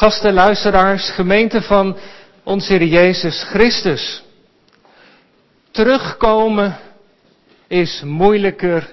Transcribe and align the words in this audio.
Gasten, 0.00 0.32
luisteraars, 0.32 1.10
gemeente 1.10 1.62
van 1.62 1.96
onze 2.44 2.72
Heer 2.72 2.86
Jezus 2.86 3.42
Christus. 3.42 4.22
Terugkomen 5.70 6.78
is 7.68 8.02
moeilijker 8.04 8.90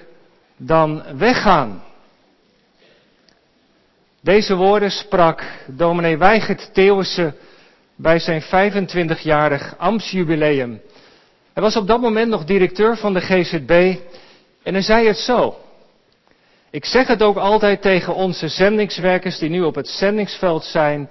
dan 0.56 1.02
weggaan. 1.16 1.82
Deze 4.20 4.54
woorden 4.54 4.90
sprak 4.90 5.42
dominee 5.66 6.18
Weigert 6.18 6.74
Theeuwissen 6.74 7.34
bij 7.96 8.18
zijn 8.18 8.42
25-jarig 8.42 9.74
ambtsjubileum. 9.78 10.80
Hij 11.52 11.62
was 11.62 11.76
op 11.76 11.86
dat 11.86 12.00
moment 12.00 12.28
nog 12.28 12.44
directeur 12.44 12.96
van 12.96 13.12
de 13.12 13.20
GZB 13.20 13.96
en 14.62 14.72
hij 14.72 14.82
zei 14.82 15.06
het 15.06 15.18
zo. 15.18 15.56
Ik 16.70 16.84
zeg 16.84 17.06
het 17.06 17.22
ook 17.22 17.36
altijd 17.36 17.82
tegen 17.82 18.14
onze 18.14 18.48
zendingswerkers 18.48 19.38
die 19.38 19.48
nu 19.48 19.62
op 19.62 19.74
het 19.74 19.88
zendingsveld 19.88 20.64
zijn. 20.64 21.08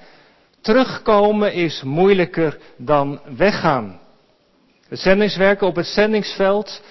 Terugkomen 0.62 1.54
is 1.54 1.82
moeilijker 1.84 2.58
dan 2.78 3.20
weggaan. 3.38 4.00
De 4.90 4.96
zendingswerken 4.96 5.68
op 5.68 5.76
het 5.76 5.86
zendingsveld, 5.86 6.82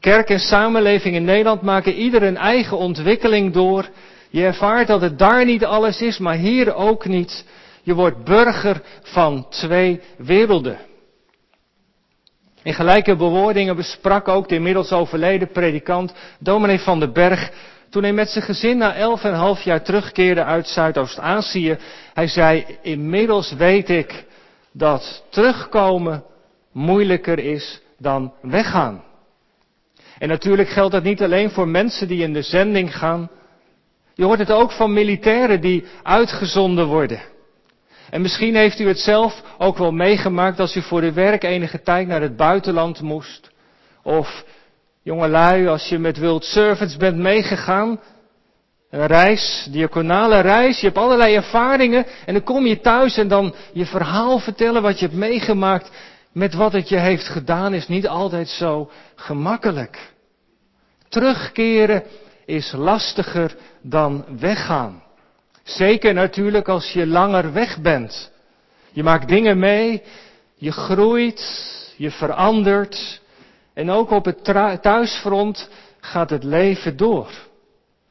kerk 0.00 0.28
en 0.28 0.38
samenleving 0.38 1.14
in 1.14 1.24
Nederland 1.24 1.62
maken 1.62 1.92
ieder 1.92 2.22
een 2.22 2.36
eigen 2.36 2.76
ontwikkeling 2.76 3.52
door. 3.52 3.88
Je 4.30 4.44
ervaart 4.44 4.86
dat 4.86 5.00
het 5.00 5.18
daar 5.18 5.44
niet 5.44 5.64
alles 5.64 6.00
is, 6.00 6.18
maar 6.18 6.36
hier 6.36 6.74
ook 6.74 7.06
niet. 7.06 7.44
Je 7.82 7.94
wordt 7.94 8.24
burger 8.24 8.82
van 9.02 9.46
twee 9.48 10.00
werelden. 10.16 10.78
In 12.62 12.74
gelijke 12.74 13.16
bewoordingen 13.16 13.76
besprak 13.76 14.28
ook 14.28 14.48
de 14.48 14.54
inmiddels 14.54 14.92
overleden 14.92 15.50
predikant 15.50 16.14
dominee 16.38 16.78
van 16.78 17.00
den 17.00 17.12
Berg 17.12 17.50
toen 17.90 18.02
hij 18.02 18.12
met 18.12 18.28
zijn 18.28 18.44
gezin 18.44 18.78
na 18.78 18.94
elf 18.94 19.24
en 19.24 19.34
half 19.34 19.62
jaar 19.62 19.82
terugkeerde 19.82 20.44
uit 20.44 20.68
Zuidoost-Azië. 20.68 21.76
Hij 22.14 22.28
zei, 22.28 22.78
inmiddels 22.82 23.52
weet 23.52 23.88
ik 23.88 24.24
dat 24.72 25.24
terugkomen 25.30 26.24
moeilijker 26.72 27.38
is 27.38 27.80
dan 27.98 28.32
weggaan. 28.42 29.04
En 30.18 30.28
natuurlijk 30.28 30.68
geldt 30.68 30.92
dat 30.92 31.02
niet 31.02 31.22
alleen 31.22 31.50
voor 31.50 31.68
mensen 31.68 32.08
die 32.08 32.22
in 32.22 32.32
de 32.32 32.42
zending 32.42 32.96
gaan. 32.96 33.30
Je 34.14 34.24
hoort 34.24 34.38
het 34.38 34.50
ook 34.50 34.72
van 34.72 34.92
militairen 34.92 35.60
die 35.60 35.84
uitgezonden 36.02 36.86
worden. 36.86 37.20
En 38.10 38.20
misschien 38.20 38.54
heeft 38.54 38.80
u 38.80 38.88
het 38.88 38.98
zelf 38.98 39.42
ook 39.58 39.78
wel 39.78 39.92
meegemaakt 39.92 40.60
als 40.60 40.76
u 40.76 40.82
voor 40.82 41.00
de 41.00 41.12
werk 41.12 41.42
enige 41.42 41.82
tijd 41.82 42.06
naar 42.06 42.20
het 42.20 42.36
buitenland 42.36 43.00
moest. 43.00 43.50
Of 44.02 44.44
jongelui, 45.08 45.66
als 45.68 45.88
je 45.88 45.98
met 45.98 46.18
World 46.18 46.44
Servants 46.44 46.96
bent 46.96 47.16
meegegaan. 47.16 48.00
Een 48.90 49.06
reis, 49.06 49.66
diaconale 49.70 50.40
reis, 50.40 50.80
je 50.80 50.86
hebt 50.86 50.98
allerlei 50.98 51.34
ervaringen 51.34 52.06
en 52.26 52.32
dan 52.34 52.42
kom 52.42 52.66
je 52.66 52.80
thuis 52.80 53.16
en 53.16 53.28
dan 53.28 53.54
je 53.72 53.86
verhaal 53.86 54.38
vertellen 54.38 54.82
wat 54.82 54.98
je 54.98 55.06
hebt 55.06 55.18
meegemaakt 55.18 55.90
met 56.32 56.54
wat 56.54 56.72
het 56.72 56.88
je 56.88 56.98
heeft 56.98 57.28
gedaan 57.28 57.74
is 57.74 57.88
niet 57.88 58.08
altijd 58.08 58.48
zo 58.48 58.90
gemakkelijk. 59.14 60.12
Terugkeren 61.08 62.02
is 62.46 62.72
lastiger 62.72 63.56
dan 63.82 64.24
weggaan. 64.38 65.02
Zeker 65.62 66.14
natuurlijk 66.14 66.68
als 66.68 66.92
je 66.92 67.06
langer 67.06 67.52
weg 67.52 67.80
bent. 67.80 68.32
Je 68.92 69.02
maakt 69.02 69.28
dingen 69.28 69.58
mee, 69.58 70.02
je 70.54 70.72
groeit, 70.72 71.42
je 71.96 72.10
verandert. 72.10 73.20
En 73.78 73.90
ook 73.90 74.10
op 74.10 74.24
het 74.24 74.44
thuisfront 74.82 75.68
gaat 76.00 76.30
het 76.30 76.44
leven 76.44 76.96
door. 76.96 77.30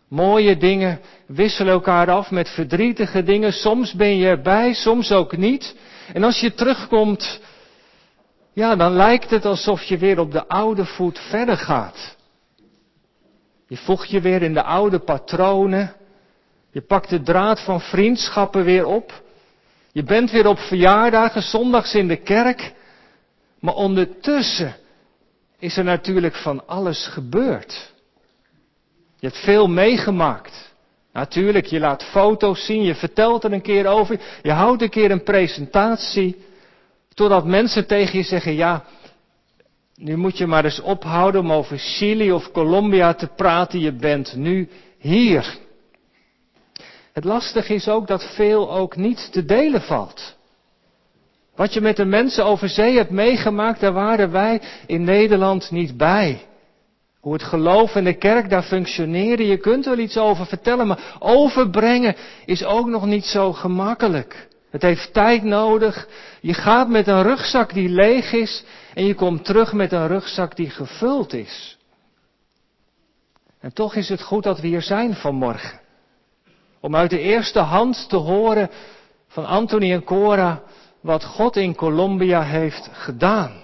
Mooie 0.09 0.57
dingen 0.57 0.99
wisselen 1.25 1.73
elkaar 1.73 2.09
af 2.09 2.31
met 2.31 2.49
verdrietige 2.49 3.23
dingen. 3.23 3.53
Soms 3.53 3.93
ben 3.93 4.17
je 4.17 4.27
erbij, 4.27 4.73
soms 4.73 5.11
ook 5.11 5.37
niet. 5.37 5.75
En 6.13 6.23
als 6.23 6.39
je 6.39 6.53
terugkomt, 6.53 7.41
ja, 8.53 8.75
dan 8.75 8.91
lijkt 8.91 9.29
het 9.29 9.45
alsof 9.45 9.83
je 9.83 9.97
weer 9.97 10.19
op 10.19 10.31
de 10.31 10.47
oude 10.47 10.85
voet 10.85 11.19
verder 11.19 11.58
gaat. 11.58 12.15
Je 13.67 13.77
voegt 13.77 14.09
je 14.09 14.21
weer 14.21 14.42
in 14.42 14.53
de 14.53 14.63
oude 14.63 14.99
patronen. 14.99 15.95
Je 16.71 16.81
pakt 16.81 17.09
de 17.09 17.21
draad 17.21 17.61
van 17.61 17.81
vriendschappen 17.81 18.63
weer 18.63 18.86
op. 18.86 19.23
Je 19.92 20.03
bent 20.03 20.31
weer 20.31 20.47
op 20.47 20.59
verjaardagen, 20.59 21.42
zondags 21.42 21.95
in 21.95 22.08
de 22.08 22.17
kerk. 22.17 22.73
Maar 23.59 23.75
ondertussen 23.75 24.75
is 25.59 25.77
er 25.77 25.83
natuurlijk 25.83 26.35
van 26.35 26.67
alles 26.67 27.07
gebeurd. 27.07 27.93
Je 29.19 29.27
hebt 29.27 29.39
veel 29.39 29.67
meegemaakt. 29.67 30.75
Natuurlijk, 31.13 31.65
je 31.65 31.79
laat 31.79 32.03
foto's 32.03 32.65
zien, 32.65 32.83
je 32.83 32.95
vertelt 32.95 33.43
er 33.43 33.51
een 33.51 33.61
keer 33.61 33.87
over, 33.87 34.19
je 34.41 34.51
houdt 34.51 34.81
een 34.81 34.89
keer 34.89 35.11
een 35.11 35.23
presentatie. 35.23 36.45
Totdat 37.13 37.45
mensen 37.45 37.87
tegen 37.87 38.17
je 38.17 38.23
zeggen, 38.23 38.53
ja, 38.53 38.83
nu 39.95 40.17
moet 40.17 40.37
je 40.37 40.47
maar 40.47 40.65
eens 40.65 40.81
ophouden 40.81 41.41
om 41.41 41.51
over 41.51 41.77
Chili 41.77 42.31
of 42.31 42.51
Colombia 42.51 43.13
te 43.13 43.27
praten, 43.27 43.79
je 43.79 43.91
bent 43.91 44.35
nu 44.35 44.69
hier. 44.97 45.57
Het 47.13 47.23
lastige 47.23 47.73
is 47.73 47.87
ook 47.87 48.07
dat 48.07 48.23
veel 48.35 48.71
ook 48.71 48.95
niet 48.95 49.31
te 49.31 49.45
delen 49.45 49.81
valt. 49.81 50.36
Wat 51.57 51.73
je 51.73 51.81
met 51.81 51.95
de 51.95 52.05
mensen 52.05 52.45
over 52.45 52.69
zee 52.69 52.97
hebt 52.97 53.09
meegemaakt, 53.09 53.79
daar 53.79 53.93
waren 53.93 54.31
wij 54.31 54.61
in 54.85 55.03
Nederland 55.03 55.71
niet 55.71 55.97
bij. 55.97 56.41
Hoe 57.19 57.33
het 57.33 57.43
geloof 57.43 57.95
en 57.95 58.03
de 58.03 58.17
kerk 58.17 58.49
daar 58.49 58.63
functioneren, 58.63 59.45
je 59.45 59.57
kunt 59.57 59.85
er 59.85 59.95
wel 59.95 60.05
iets 60.05 60.17
over 60.17 60.45
vertellen, 60.45 60.87
maar 60.87 61.15
overbrengen 61.19 62.15
is 62.45 62.63
ook 62.63 62.87
nog 62.87 63.05
niet 63.05 63.25
zo 63.25 63.53
gemakkelijk. 63.53 64.47
Het 64.69 64.81
heeft 64.81 65.13
tijd 65.13 65.43
nodig. 65.43 66.07
Je 66.41 66.53
gaat 66.53 66.89
met 66.89 67.07
een 67.07 67.23
rugzak 67.23 67.73
die 67.73 67.89
leeg 67.89 68.33
is 68.33 68.63
en 68.93 69.05
je 69.05 69.13
komt 69.13 69.45
terug 69.45 69.73
met 69.73 69.91
een 69.91 70.07
rugzak 70.07 70.55
die 70.55 70.69
gevuld 70.69 71.33
is. 71.33 71.77
En 73.59 73.73
toch 73.73 73.95
is 73.95 74.09
het 74.09 74.21
goed 74.21 74.43
dat 74.43 74.59
we 74.59 74.67
hier 74.67 74.81
zijn 74.81 75.15
vanmorgen. 75.15 75.79
Om 76.79 76.95
uit 76.95 77.09
de 77.09 77.19
eerste 77.19 77.59
hand 77.59 78.09
te 78.09 78.15
horen 78.15 78.69
van 79.27 79.45
Anthony 79.45 79.93
en 79.93 80.03
Cora 80.03 80.63
wat 81.07 81.23
God 81.23 81.55
in 81.55 81.75
Colombia 81.75 82.43
heeft 82.43 82.89
gedaan. 82.91 83.61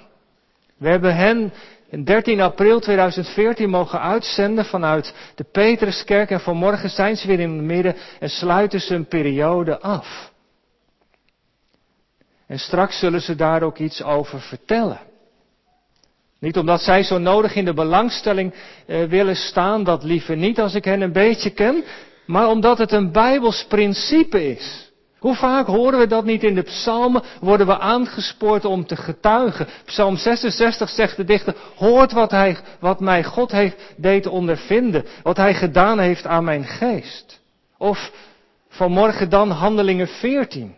We 0.78 0.90
hebben 0.90 1.16
hen 1.16 1.54
in 1.90 2.04
13 2.04 2.42
april 2.42 2.80
2014 2.80 3.70
mogen 3.70 4.02
uitzenden 4.02 4.66
vanuit 4.66 5.14
de 5.36 5.44
Petruskerk 5.44 6.30
en 6.30 6.40
vanmorgen 6.40 6.90
zijn 6.90 7.16
ze 7.18 7.28
weer 7.28 7.40
in 7.40 7.52
het 7.52 7.64
midden 7.66 7.96
en 8.20 8.30
sluiten 8.30 8.82
ze 8.82 8.96
een 8.96 9.08
periode 9.08 9.80
af. 9.80 10.32
En 12.48 12.60
straks 12.60 13.00
zullen 13.00 13.22
ze 13.22 13.36
daar 13.36 13.64
ook 13.64 13.78
iets 13.78 14.04
over 14.04 14.42
vertellen. 14.42 15.00
Niet 16.40 16.58
omdat 16.58 16.82
zij 16.82 17.04
zo 17.04 17.18
nodig 17.18 17.56
in 17.56 17.66
de 17.66 17.74
belangstelling 17.74 18.54
eh, 18.88 19.04
willen 19.04 19.36
staan, 19.36 19.84
dat 19.84 20.04
liever 20.04 20.38
niet 20.38 20.60
als 20.60 20.74
ik 20.76 20.86
hen 20.86 21.02
een 21.02 21.12
beetje 21.12 21.50
ken, 21.50 21.84
maar 22.26 22.48
omdat 22.48 22.78
het 22.78 22.92
een 22.92 23.12
Bijbels 23.12 23.66
principe 23.66 24.46
is. 24.46 24.93
Hoe 25.24 25.36
vaak 25.36 25.68
horen 25.68 26.00
we 26.00 26.08
dat 26.08 26.26
niet 26.26 26.44
in 26.44 26.56
de 26.56 26.62
psalmen, 26.62 27.24
worden 27.42 27.68
we 27.68 27.80
aangespoord 27.80 28.66
om 28.66 28.86
te 28.86 28.96
getuigen. 28.96 29.68
Psalm 29.86 30.18
66 30.18 30.90
zegt 30.90 31.18
de 31.18 31.24
dichter, 31.24 31.56
hoort 31.76 32.12
wat, 32.12 32.32
hij, 32.32 32.58
wat 32.80 33.00
mij 33.00 33.24
God 33.24 33.52
heeft 33.52 33.94
deed 33.98 34.28
ondervinden, 34.28 35.06
wat 35.22 35.38
hij 35.38 35.54
gedaan 35.54 36.00
heeft 36.00 36.26
aan 36.26 36.44
mijn 36.44 36.64
geest. 36.66 37.42
Of 37.78 38.12
vanmorgen 38.70 39.30
dan 39.30 39.50
handelingen 39.50 40.08
14. 40.08 40.76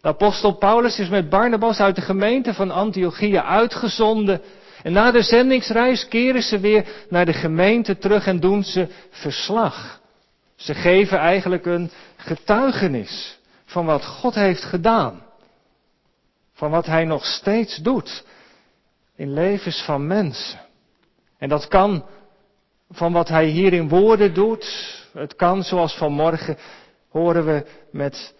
De 0.00 0.08
apostel 0.08 0.52
Paulus 0.52 0.98
is 0.98 1.08
met 1.08 1.28
Barnabas 1.28 1.80
uit 1.80 1.94
de 1.94 2.02
gemeente 2.02 2.54
van 2.54 2.70
Antiochia 2.70 3.44
uitgezonden. 3.44 4.40
En 4.82 4.92
na 4.92 5.10
de 5.10 5.22
zendingsreis 5.22 6.08
keren 6.08 6.42
ze 6.42 6.60
weer 6.60 6.84
naar 7.08 7.26
de 7.26 7.32
gemeente 7.32 7.98
terug 7.98 8.26
en 8.26 8.40
doen 8.40 8.64
ze 8.64 8.86
verslag. 9.10 10.00
Ze 10.56 10.74
geven 10.74 11.18
eigenlijk 11.18 11.66
een 11.66 11.90
getuigenis 12.16 13.37
van 13.68 13.86
wat 13.86 14.04
God 14.04 14.34
heeft 14.34 14.64
gedaan. 14.64 15.22
Van 16.52 16.70
wat 16.70 16.86
Hij 16.86 17.04
nog 17.04 17.24
steeds 17.24 17.76
doet 17.76 18.24
in 19.16 19.32
levens 19.32 19.82
van 19.82 20.06
mensen. 20.06 20.60
En 21.38 21.48
dat 21.48 21.68
kan 21.68 22.04
van 22.90 23.12
wat 23.12 23.28
Hij 23.28 23.46
hier 23.46 23.72
in 23.72 23.88
woorden 23.88 24.34
doet. 24.34 24.96
Het 25.12 25.36
kan 25.36 25.62
zoals 25.62 25.96
vanmorgen 25.96 26.56
horen 27.10 27.46
we 27.46 27.66
met 27.90 28.34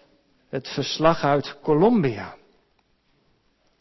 het 0.49 0.67
verslag 0.67 1.23
uit 1.23 1.57
Colombia. 1.61 2.35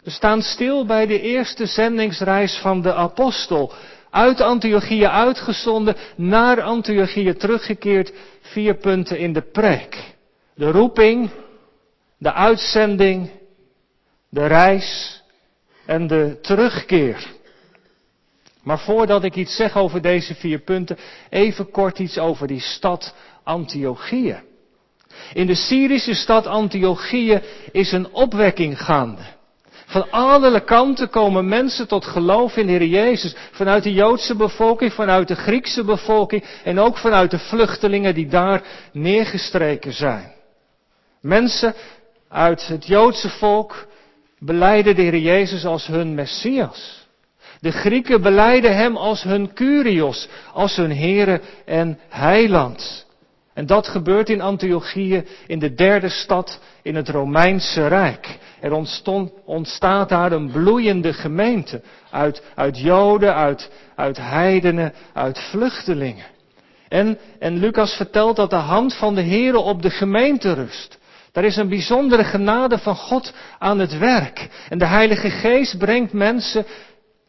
We 0.03 0.11
staan 0.11 0.43
stil 0.43 0.87
bij 0.87 1.07
de 1.07 1.21
eerste 1.21 1.67
zendingsreis 1.67 2.59
van 2.59 2.83
de 2.83 2.95
apostel. 2.95 3.73
Uit 4.11 4.41
Antiochieën 4.41 5.11
uitgezonden, 5.11 5.97
naar 6.17 6.63
Antiochieën 6.63 7.37
teruggekeerd. 7.37 8.13
Vier 8.41 8.75
punten 8.75 9.19
in 9.19 9.33
de 9.33 9.43
preek. 9.43 10.17
De 10.55 10.71
roeping, 10.71 11.31
de 12.19 12.33
uitzending, 12.33 13.31
de 14.29 14.47
reis 14.47 15.23
en 15.87 16.07
de 16.07 16.39
terugkeer. 16.43 17.27
Maar 18.63 18.79
voordat 18.79 19.25
ik 19.25 19.37
iets 19.37 19.57
zeg 19.57 19.77
over 19.77 20.03
deze 20.03 20.35
vier 20.35 20.59
punten, 20.59 20.99
even 21.31 21.71
kort 21.71 21.99
iets 21.99 22.19
over 22.19 22.47
die 22.47 22.61
stad 22.61 23.15
Antiochieën. 23.45 24.47
In 25.33 25.47
de 25.47 25.55
Syrische 25.55 26.15
stad 26.15 26.47
Antiochië 26.47 27.41
is 27.73 27.93
een 27.93 28.13
opwekking 28.13 28.83
gaande. 28.83 29.23
Van 29.87 30.11
alle 30.11 30.61
kanten 30.61 31.11
komen 31.11 31.49
mensen 31.49 31.89
tot 31.89 32.05
geloof 32.05 32.57
in 32.57 32.67
de 32.67 32.73
Heer 32.73 32.85
Jezus. 32.85 33.35
Vanuit 33.53 33.83
de 33.83 33.93
Joodse 33.93 34.37
bevolking, 34.37 34.93
vanuit 34.93 35.29
de 35.29 35.35
Griekse 35.35 35.85
bevolking 35.85 36.45
en 36.65 36.79
ook 36.79 36.99
vanuit 36.99 37.31
de 37.31 37.39
vluchtelingen 37.39 38.15
die 38.15 38.27
daar 38.27 38.63
neergestreken 38.93 39.93
zijn. 39.93 40.33
Mensen 41.21 41.75
uit 42.29 42.67
het 42.67 42.87
Joodse 42.87 43.29
volk 43.29 43.87
beleiden 44.39 44.95
de 44.95 45.03
Heer 45.03 45.19
Jezus 45.19 45.65
als 45.65 45.87
hun 45.87 46.15
Messias. 46.15 47.07
De 47.61 47.73
Grieken 47.73 48.23
beleiden 48.23 48.77
Hem 48.77 48.97
als 48.97 49.23
hun 49.23 49.53
Curios, 49.53 50.29
als 50.53 50.77
hun 50.77 50.97
Heere 50.97 51.41
en 51.65 51.99
Heiland. 52.09 53.07
En 53.55 53.67
dat 53.67 53.89
gebeurt 53.89 54.29
in 54.29 54.41
Antiochië, 54.41 55.25
in 55.47 55.59
de 55.59 55.75
derde 55.75 56.09
stad 56.09 56.61
in 56.83 56.95
het 56.95 57.09
Romeinse 57.09 57.87
Rijk. 57.87 58.39
Er 58.61 58.73
ontstond, 58.73 59.33
ontstaat 59.45 60.09
daar 60.09 60.33
een 60.33 60.51
bloeiende 60.51 61.13
gemeente 61.13 61.83
uit, 62.11 62.43
uit 62.55 62.79
Joden, 62.79 63.35
uit, 63.35 63.71
uit 63.95 64.17
heidenen, 64.17 64.93
uit 65.13 65.39
vluchtelingen. 65.39 66.27
En, 66.89 67.19
en 67.39 67.59
Lucas 67.59 67.97
vertelt 67.97 68.37
dat 68.37 68.51
de 68.51 68.57
hand 68.57 68.95
van 68.95 69.15
de 69.15 69.23
Heere 69.23 69.59
op 69.59 69.83
de 69.83 69.91
gemeente 69.91 70.53
rust. 70.53 70.98
Daar 71.33 71.45
is 71.45 71.57
een 71.57 71.69
bijzondere 71.69 72.25
genade 72.25 72.79
van 72.79 72.97
God 72.97 73.33
aan 73.59 73.79
het 73.79 73.99
werk. 73.99 74.49
En 74.69 74.79
de 74.79 74.87
Heilige 74.87 75.31
Geest 75.31 75.79
brengt 75.79 76.13
mensen 76.13 76.67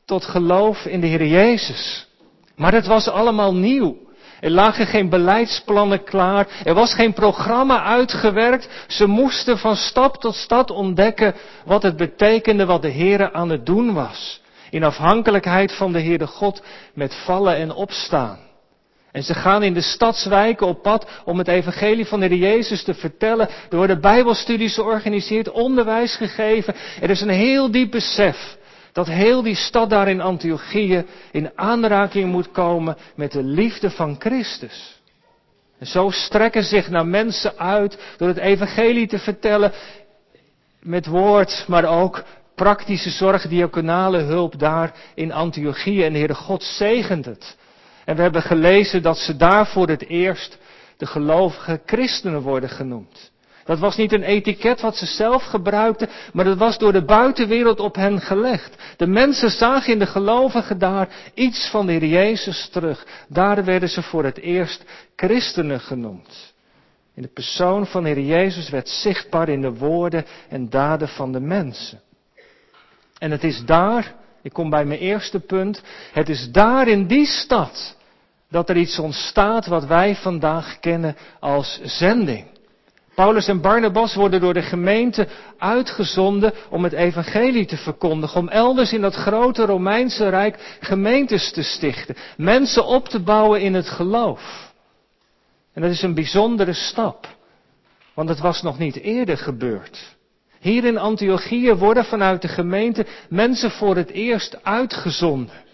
tot 0.05 0.25
geloof 0.25 0.85
in 0.85 1.01
de 1.01 1.07
Heer 1.07 1.25
Jezus. 1.25 2.07
Maar 2.55 2.73
het 2.73 2.85
was 2.85 3.07
allemaal 3.07 3.55
nieuw. 3.55 3.97
Er 4.39 4.51
lagen 4.51 4.87
geen 4.87 5.09
beleidsplannen 5.09 6.03
klaar. 6.03 6.47
Er 6.63 6.73
was 6.73 6.93
geen 6.93 7.13
programma 7.13 7.83
uitgewerkt. 7.83 8.69
Ze 8.87 9.07
moesten 9.07 9.57
van 9.57 9.75
stap 9.75 10.17
tot 10.17 10.35
stap 10.35 10.69
ontdekken 10.69 11.35
wat 11.65 11.83
het 11.83 11.97
betekende 11.97 12.65
wat 12.65 12.81
de 12.81 12.89
Heer 12.89 13.31
aan 13.31 13.49
het 13.49 13.65
doen 13.65 13.93
was. 13.93 14.41
In 14.69 14.83
afhankelijkheid 14.83 15.73
van 15.73 15.91
de 15.91 16.01
Heere 16.01 16.27
God 16.27 16.61
met 16.93 17.15
vallen 17.15 17.55
en 17.55 17.73
opstaan. 17.73 18.48
En 19.11 19.23
ze 19.23 19.33
gaan 19.33 19.63
in 19.63 19.73
de 19.73 19.81
stadswijken 19.81 20.67
op 20.67 20.81
pad 20.81 21.07
om 21.25 21.37
het 21.37 21.47
evangelie 21.47 22.05
van 22.05 22.19
de 22.19 22.25
Heer 22.25 22.37
Jezus 22.37 22.83
te 22.83 22.93
vertellen. 22.93 23.49
Er 23.69 23.77
worden 23.77 24.01
bijbelstudies 24.01 24.73
georganiseerd, 24.73 25.51
onderwijs 25.51 26.15
gegeven. 26.15 26.75
Er 27.01 27.09
is 27.09 27.21
een 27.21 27.29
heel 27.29 27.71
diep 27.71 27.91
besef 27.91 28.57
dat 28.91 29.07
heel 29.07 29.41
die 29.41 29.55
stad 29.55 29.89
daar 29.89 30.07
in 30.07 30.21
Antiochië 30.21 31.05
in 31.31 31.51
aanraking 31.55 32.31
moet 32.31 32.51
komen 32.51 32.97
met 33.15 33.31
de 33.31 33.43
liefde 33.43 33.89
van 33.89 34.15
Christus. 34.19 35.01
En 35.79 35.87
zo 35.87 36.09
strekken 36.09 36.63
zich 36.63 36.89
naar 36.89 37.07
mensen 37.07 37.57
uit 37.57 37.99
door 38.17 38.27
het 38.27 38.37
evangelie 38.37 39.07
te 39.07 39.19
vertellen 39.19 39.71
met 40.81 41.05
woord, 41.05 41.65
maar 41.67 41.85
ook 41.85 42.23
praktische 42.55 43.09
zorg, 43.09 43.47
diaconale 43.47 44.17
hulp 44.17 44.59
daar 44.59 44.93
in 45.15 45.31
Antiochië. 45.31 46.03
En 46.03 46.11
de 46.11 46.17
Heere 46.17 46.35
God 46.35 46.63
zegent 46.63 47.25
het. 47.25 47.57
En 48.09 48.15
we 48.15 48.21
hebben 48.21 48.41
gelezen 48.41 49.01
dat 49.01 49.17
ze 49.17 49.35
daar 49.35 49.67
voor 49.67 49.87
het 49.87 50.07
eerst 50.07 50.57
de 50.97 51.05
gelovige 51.05 51.81
christenen 51.85 52.41
worden 52.41 52.69
genoemd. 52.69 53.31
Dat 53.65 53.79
was 53.79 53.95
niet 53.95 54.11
een 54.11 54.23
etiket 54.23 54.81
wat 54.81 54.95
ze 54.95 55.05
zelf 55.05 55.43
gebruikten, 55.43 56.09
maar 56.33 56.45
dat 56.45 56.57
was 56.57 56.77
door 56.77 56.91
de 56.93 57.05
buitenwereld 57.05 57.79
op 57.79 57.95
hen 57.95 58.21
gelegd. 58.21 58.75
De 58.97 59.07
mensen 59.07 59.49
zagen 59.49 59.93
in 59.93 59.99
de 59.99 60.05
gelovigen 60.05 60.79
daar 60.79 61.09
iets 61.33 61.69
van 61.69 61.85
de 61.85 61.91
Heer 61.91 62.05
Jezus 62.05 62.69
terug. 62.71 63.05
Daar 63.27 63.63
werden 63.63 63.89
ze 63.89 64.01
voor 64.01 64.23
het 64.23 64.37
eerst 64.37 64.85
christenen 65.15 65.79
genoemd. 65.79 66.53
In 67.15 67.21
de 67.21 67.33
persoon 67.33 67.87
van 67.87 68.03
de 68.03 68.09
Heer 68.09 68.25
Jezus 68.25 68.69
werd 68.69 68.89
zichtbaar 68.89 69.49
in 69.49 69.61
de 69.61 69.73
woorden 69.73 70.25
en 70.47 70.69
daden 70.69 71.07
van 71.07 71.31
de 71.31 71.41
mensen. 71.41 72.01
En 73.17 73.31
het 73.31 73.43
is 73.43 73.65
daar, 73.65 74.15
ik 74.41 74.53
kom 74.53 74.69
bij 74.69 74.85
mijn 74.85 74.99
eerste 74.99 75.39
punt, 75.39 75.81
het 76.11 76.29
is 76.29 76.51
daar 76.51 76.87
in 76.87 77.07
die 77.07 77.25
stad 77.25 77.97
dat 78.49 78.69
er 78.69 78.77
iets 78.77 78.99
ontstaat 78.99 79.65
wat 79.65 79.85
wij 79.85 80.15
vandaag 80.15 80.79
kennen 80.79 81.15
als 81.39 81.79
zending. 81.83 82.47
Paulus 83.15 83.47
en 83.47 83.61
Barnabas 83.61 84.15
worden 84.15 84.39
door 84.39 84.53
de 84.53 84.61
gemeente 84.61 85.27
uitgezonden 85.57 86.53
om 86.69 86.83
het 86.83 86.93
evangelie 86.93 87.65
te 87.65 87.77
verkondigen, 87.77 88.39
om 88.39 88.47
elders 88.47 88.93
in 88.93 89.01
dat 89.01 89.15
grote 89.15 89.65
Romeinse 89.65 90.29
Rijk 90.29 90.77
gemeentes 90.79 91.51
te 91.51 91.63
stichten, 91.63 92.15
mensen 92.37 92.85
op 92.85 93.07
te 93.07 93.19
bouwen 93.19 93.61
in 93.61 93.73
het 93.73 93.89
geloof. 93.89 94.71
En 95.73 95.81
dat 95.81 95.91
is 95.91 96.01
een 96.01 96.13
bijzondere 96.13 96.73
stap, 96.73 97.27
want 98.13 98.29
het 98.29 98.39
was 98.39 98.61
nog 98.61 98.77
niet 98.77 98.95
eerder 98.95 99.37
gebeurd. 99.37 100.17
Hier 100.59 100.85
in 100.85 100.97
Antiochië 100.97 101.73
worden 101.73 102.05
vanuit 102.05 102.41
de 102.41 102.47
gemeente 102.47 103.05
mensen 103.29 103.71
voor 103.71 103.95
het 103.95 104.09
eerst 104.09 104.63
uitgezonden. 104.63 105.67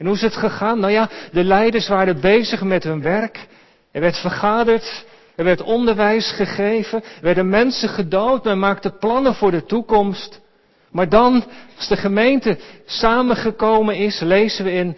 En 0.00 0.06
hoe 0.06 0.14
is 0.14 0.22
het 0.22 0.36
gegaan? 0.36 0.80
Nou 0.80 0.92
ja, 0.92 1.10
de 1.32 1.44
leiders 1.44 1.88
waren 1.88 2.20
bezig 2.20 2.62
met 2.62 2.84
hun 2.84 3.02
werk. 3.02 3.46
Er 3.92 4.00
werd 4.00 4.16
vergaderd, 4.16 5.06
er 5.36 5.44
werd 5.44 5.62
onderwijs 5.62 6.32
gegeven, 6.32 7.02
er 7.02 7.22
werden 7.22 7.48
mensen 7.48 7.88
gedood, 7.88 8.44
men 8.44 8.58
maakte 8.58 8.90
plannen 8.90 9.34
voor 9.34 9.50
de 9.50 9.64
toekomst. 9.64 10.40
Maar 10.90 11.08
dan, 11.08 11.44
als 11.76 11.88
de 11.88 11.96
gemeente 11.96 12.58
samengekomen 12.86 13.96
is, 13.96 14.20
lezen 14.20 14.64
we 14.64 14.72
in, 14.72 14.96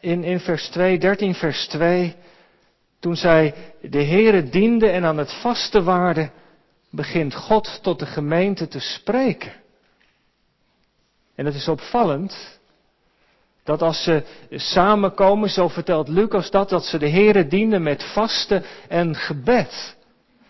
in, 0.00 0.24
in 0.24 0.40
vers 0.40 0.68
2, 0.68 0.98
13 0.98 1.34
vers 1.34 1.66
2, 1.66 2.14
toen 3.00 3.16
zij 3.16 3.54
de 3.80 4.04
Heere 4.04 4.48
dienden 4.48 4.92
en 4.92 5.04
aan 5.04 5.18
het 5.18 5.32
vasten 5.32 5.84
waren, 5.84 6.32
begint 6.90 7.34
God 7.34 7.78
tot 7.82 7.98
de 7.98 8.06
gemeente 8.06 8.68
te 8.68 8.80
spreken. 8.80 9.52
En 11.34 11.46
het 11.46 11.54
is 11.54 11.68
opvallend, 11.68 12.57
dat 13.68 13.82
als 13.82 14.02
ze 14.02 14.22
samenkomen, 14.50 15.50
zo 15.50 15.68
vertelt 15.68 16.08
Lucas 16.08 16.50
dat, 16.50 16.68
dat 16.68 16.84
ze 16.84 16.98
de 16.98 17.08
Here 17.08 17.46
dienen 17.46 17.82
met 17.82 18.04
vasten 18.04 18.64
en 18.88 19.14
gebed. 19.14 19.96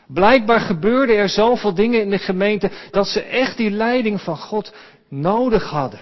Blijkbaar 0.06 0.60
gebeurden 0.60 1.16
er 1.16 1.28
zoveel 1.28 1.74
dingen 1.74 2.00
in 2.00 2.10
de 2.10 2.18
gemeente 2.18 2.70
dat 2.90 3.06
ze 3.06 3.22
echt 3.22 3.56
die 3.56 3.70
leiding 3.70 4.20
van 4.20 4.36
God 4.36 4.72
nodig 5.08 5.70
hadden. 5.70 6.00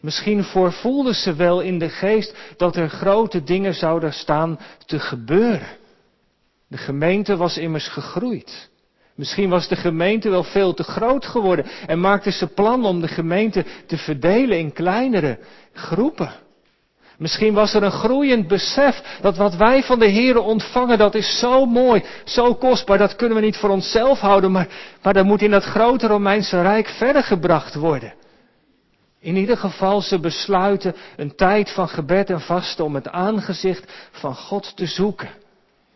Misschien 0.00 0.44
voorvoelden 0.44 1.14
ze 1.14 1.34
wel 1.34 1.60
in 1.60 1.78
de 1.78 1.88
geest 1.88 2.34
dat 2.56 2.76
er 2.76 2.88
grote 2.88 3.42
dingen 3.42 3.74
zouden 3.74 4.12
staan 4.12 4.58
te 4.86 4.98
gebeuren. 4.98 5.68
De 6.68 6.76
gemeente 6.76 7.36
was 7.36 7.58
immers 7.58 7.88
gegroeid. 7.88 8.70
Misschien 9.18 9.48
was 9.48 9.68
de 9.68 9.76
gemeente 9.76 10.30
wel 10.30 10.42
veel 10.42 10.74
te 10.74 10.82
groot 10.82 11.26
geworden 11.26 11.66
en 11.86 12.00
maakten 12.00 12.32
ze 12.32 12.46
plan 12.46 12.84
om 12.84 13.00
de 13.00 13.08
gemeente 13.08 13.64
te 13.86 13.96
verdelen 13.96 14.58
in 14.58 14.72
kleinere 14.72 15.38
groepen. 15.72 16.32
Misschien 17.16 17.54
was 17.54 17.74
er 17.74 17.82
een 17.82 17.90
groeiend 17.90 18.48
besef 18.48 19.18
dat 19.20 19.36
wat 19.36 19.56
wij 19.56 19.82
van 19.82 19.98
de 19.98 20.10
Here 20.10 20.40
ontvangen, 20.40 20.98
dat 20.98 21.14
is 21.14 21.38
zo 21.38 21.66
mooi, 21.66 22.04
zo 22.24 22.54
kostbaar, 22.54 22.98
dat 22.98 23.16
kunnen 23.16 23.36
we 23.36 23.44
niet 23.44 23.56
voor 23.56 23.70
onszelf 23.70 24.20
houden, 24.20 24.52
maar, 24.52 24.68
maar 25.02 25.12
dat 25.12 25.24
moet 25.24 25.42
in 25.42 25.50
dat 25.50 25.64
grote 25.64 26.06
Romeinse 26.06 26.62
Rijk 26.62 26.88
verder 26.88 27.22
gebracht 27.22 27.74
worden. 27.74 28.14
In 29.20 29.36
ieder 29.36 29.56
geval, 29.56 30.00
ze 30.00 30.20
besluiten 30.20 30.94
een 31.16 31.34
tijd 31.34 31.70
van 31.70 31.88
gebed 31.88 32.30
en 32.30 32.40
vasten 32.40 32.84
om 32.84 32.94
het 32.94 33.08
aangezicht 33.08 33.92
van 34.10 34.34
God 34.34 34.76
te 34.76 34.86
zoeken. 34.86 35.30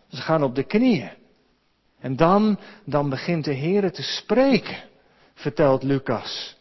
Ze 0.09 0.21
gaan 0.21 0.43
op 0.43 0.55
de 0.55 0.63
knieën. 0.63 1.21
En 2.03 2.17
dan, 2.17 2.59
dan 2.85 3.09
begint 3.09 3.45
de 3.45 3.55
Heere 3.55 3.91
te 3.91 4.03
spreken, 4.03 4.77
vertelt 5.35 5.83
Lucas. 5.83 6.57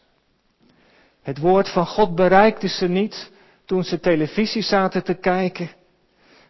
Het 1.22 1.38
woord 1.38 1.68
van 1.68 1.86
God 1.86 2.14
bereikte 2.14 2.68
ze 2.68 2.88
niet 2.88 3.30
toen 3.64 3.84
ze 3.84 4.00
televisie 4.00 4.62
zaten 4.62 5.04
te 5.04 5.14
kijken. 5.14 5.70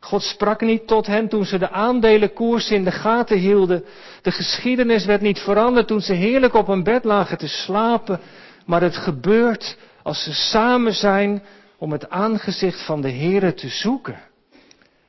God 0.01 0.23
sprak 0.23 0.61
niet 0.61 0.87
tot 0.87 1.07
hen 1.07 1.29
toen 1.29 1.45
ze 1.45 1.59
de 1.59 1.71
aandelenkoers 1.71 2.71
in 2.71 2.85
de 2.85 2.91
gaten 2.91 3.39
hielden. 3.39 3.85
De 4.23 4.31
geschiedenis 4.31 5.05
werd 5.05 5.21
niet 5.21 5.39
veranderd 5.39 5.87
toen 5.87 6.01
ze 6.01 6.13
heerlijk 6.13 6.55
op 6.55 6.69
een 6.69 6.83
bed 6.83 7.05
lagen 7.05 7.39
te 7.39 7.49
slapen. 7.49 8.21
Maar 8.67 8.83
het 8.83 8.97
gebeurt 8.97 9.77
als 10.03 10.23
ze 10.23 10.33
samen 10.33 10.95
zijn 10.95 11.43
om 11.79 11.93
het 11.93 12.11
aangezicht 12.11 12.85
van 12.85 13.01
de 13.01 13.11
Heere 13.11 13.55
te 13.55 13.69
zoeken. 13.69 14.21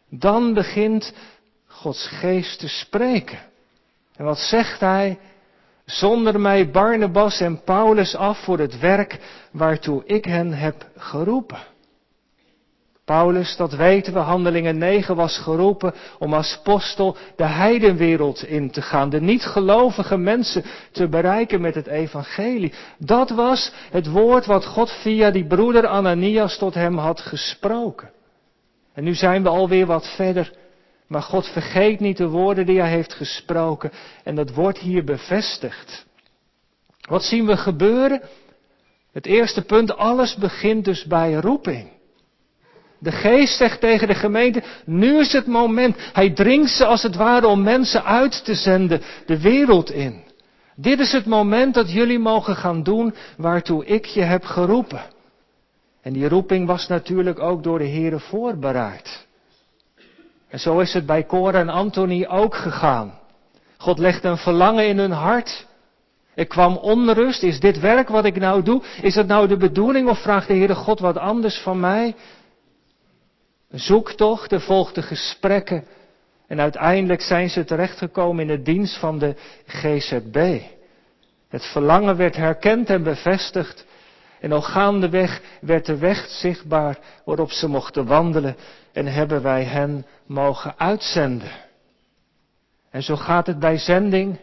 Dan 0.10 0.54
begint 0.54 1.14
Gods 1.68 2.08
geest 2.08 2.60
te 2.60 2.68
spreken. 2.68 3.52
En 4.16 4.26
wat 4.26 4.40
zegt 4.40 4.80
hij? 4.80 5.20
Zonder 5.86 6.40
mij 6.40 6.72
Barnabas 6.72 7.40
en 7.40 7.64
Paulus 7.64 8.16
af 8.16 8.44
voor 8.44 8.60
het 8.60 8.80
werk 8.80 9.20
waartoe 9.52 10.06
ik 10.06 10.26
hen 10.26 10.54
heb 10.54 10.88
geroepen. 10.98 11.72
Paulus, 13.06 13.56
dat 13.56 13.74
weten 13.74 14.14
we, 14.14 14.20
handelingen 14.20 14.78
9 14.78 15.16
was 15.16 15.38
geroepen 15.38 15.94
om 16.20 16.34
als 16.34 16.58
apostel 16.60 17.18
de 17.36 17.46
heidenwereld 17.46 18.44
in 18.44 18.72
te 18.72 18.82
gaan, 18.82 19.10
de 19.10 19.22
niet-gelovige 19.22 20.18
mensen 20.18 20.64
te 20.92 21.08
bereiken 21.08 21.62
met 21.62 21.76
het 21.76 21.88
evangelie. 21.88 22.74
Dat 22.98 23.30
was 23.30 23.72
het 23.92 24.08
woord 24.08 24.46
wat 24.46 24.66
God 24.66 24.92
via 24.92 25.32
die 25.32 25.48
broeder 25.48 25.88
Ananias 25.88 26.58
tot 26.58 26.74
hem 26.74 26.98
had 26.98 27.20
gesproken. 27.20 28.12
En 28.94 29.04
nu 29.04 29.14
zijn 29.14 29.44
we 29.44 29.50
alweer 29.50 29.86
wat 29.86 30.08
verder 30.16 30.54
Maar 31.14 31.22
God 31.22 31.48
vergeet 31.48 32.00
niet 32.00 32.18
de 32.18 32.28
woorden 32.28 32.66
die 32.66 32.80
hij 32.80 32.90
heeft 32.90 33.14
gesproken. 33.14 33.92
En 34.24 34.36
dat 34.36 34.54
wordt 34.54 34.78
hier 34.78 35.04
bevestigd. 35.04 36.06
Wat 37.10 37.24
zien 37.24 37.46
we 37.46 37.58
gebeuren? 37.58 38.22
Het 39.12 39.26
eerste 39.26 39.62
punt, 39.62 39.96
alles 39.96 40.36
begint 40.36 40.86
dus 40.86 41.06
bij 41.06 41.34
roeping. 41.34 41.92
De 43.00 43.12
geest 43.12 43.58
zegt 43.58 43.80
tegen 43.80 44.08
de 44.08 44.16
gemeente, 44.16 44.64
nu 44.86 45.20
is 45.20 45.34
het 45.34 45.48
moment. 45.48 45.96
Hij 46.14 46.30
dringt 46.30 46.72
ze 46.72 46.86
als 46.86 47.04
het 47.04 47.16
ware 47.16 47.48
om 47.48 47.64
mensen 47.64 48.04
uit 48.04 48.46
te 48.46 48.56
zenden 48.56 49.02
de 49.26 49.42
wereld 49.42 49.92
in. 49.92 50.24
Dit 50.76 51.00
is 51.00 51.12
het 51.12 51.26
moment 51.26 51.74
dat 51.74 51.92
jullie 51.92 52.20
mogen 52.20 52.56
gaan 52.56 52.84
doen 52.84 53.14
waartoe 53.38 53.86
ik 53.86 54.06
je 54.06 54.22
heb 54.22 54.44
geroepen. 54.44 55.02
En 56.02 56.14
die 56.14 56.28
roeping 56.28 56.68
was 56.68 56.88
natuurlijk 56.88 57.40
ook 57.40 57.64
door 57.64 57.80
de 57.80 57.88
Here 57.88 58.20
voorbereid. 58.20 59.23
En 60.54 60.60
zo 60.60 60.80
is 60.80 60.94
het 60.94 61.06
bij 61.06 61.26
Cora 61.26 61.60
en 61.60 61.70
Anthony 61.70 62.26
ook 62.26 62.56
gegaan. 62.56 63.20
God 63.78 63.98
legde 63.98 64.28
een 64.28 64.38
verlangen 64.38 64.88
in 64.88 64.98
hun 64.98 65.12
hart. 65.12 65.68
Er 66.36 66.46
kwam 66.46 66.78
onrust. 66.78 67.44
Is 67.44 67.60
dit 67.60 67.80
werk 67.80 68.10
wat 68.10 68.26
ik 68.26 68.36
nou 68.36 68.64
doe? 68.64 68.82
Is 69.02 69.16
het 69.16 69.28
nou 69.28 69.48
de 69.48 69.58
bedoeling 69.58 70.10
of 70.10 70.22
vraagt 70.22 70.48
de 70.48 70.54
Heere 70.54 70.76
God 70.76 71.00
wat 71.00 71.18
anders 71.18 71.58
van 71.58 71.80
mij? 71.80 72.16
Een 73.70 73.80
zoektocht, 73.80 74.52
er 74.52 74.62
volgden 74.62 75.04
gesprekken. 75.04 75.84
En 76.48 76.60
uiteindelijk 76.60 77.22
zijn 77.22 77.50
ze 77.50 77.64
terechtgekomen 77.64 78.42
in 78.42 78.56
de 78.56 78.62
dienst 78.62 78.98
van 78.98 79.20
de 79.20 79.36
GZB. 79.66 80.60
Het 81.50 81.66
verlangen 81.66 82.18
werd 82.18 82.36
herkend 82.36 82.90
en 82.90 83.04
bevestigd. 83.04 83.86
En 84.44 84.52
al 84.52 84.62
gaandeweg 84.62 85.42
werd 85.62 85.86
de 85.86 85.98
weg 85.98 86.26
zichtbaar 86.28 86.98
waarop 87.26 87.52
ze 87.52 87.68
mochten 87.68 88.06
wandelen 88.06 88.56
en 88.92 89.06
hebben 89.06 89.42
wij 89.42 89.64
hen 89.64 90.06
mogen 90.26 90.74
uitzenden. 90.78 91.52
En 92.90 93.04
zo 93.04 93.16
gaat 93.16 93.48
het 93.48 93.60
bij 93.60 93.78
zending, 93.78 94.40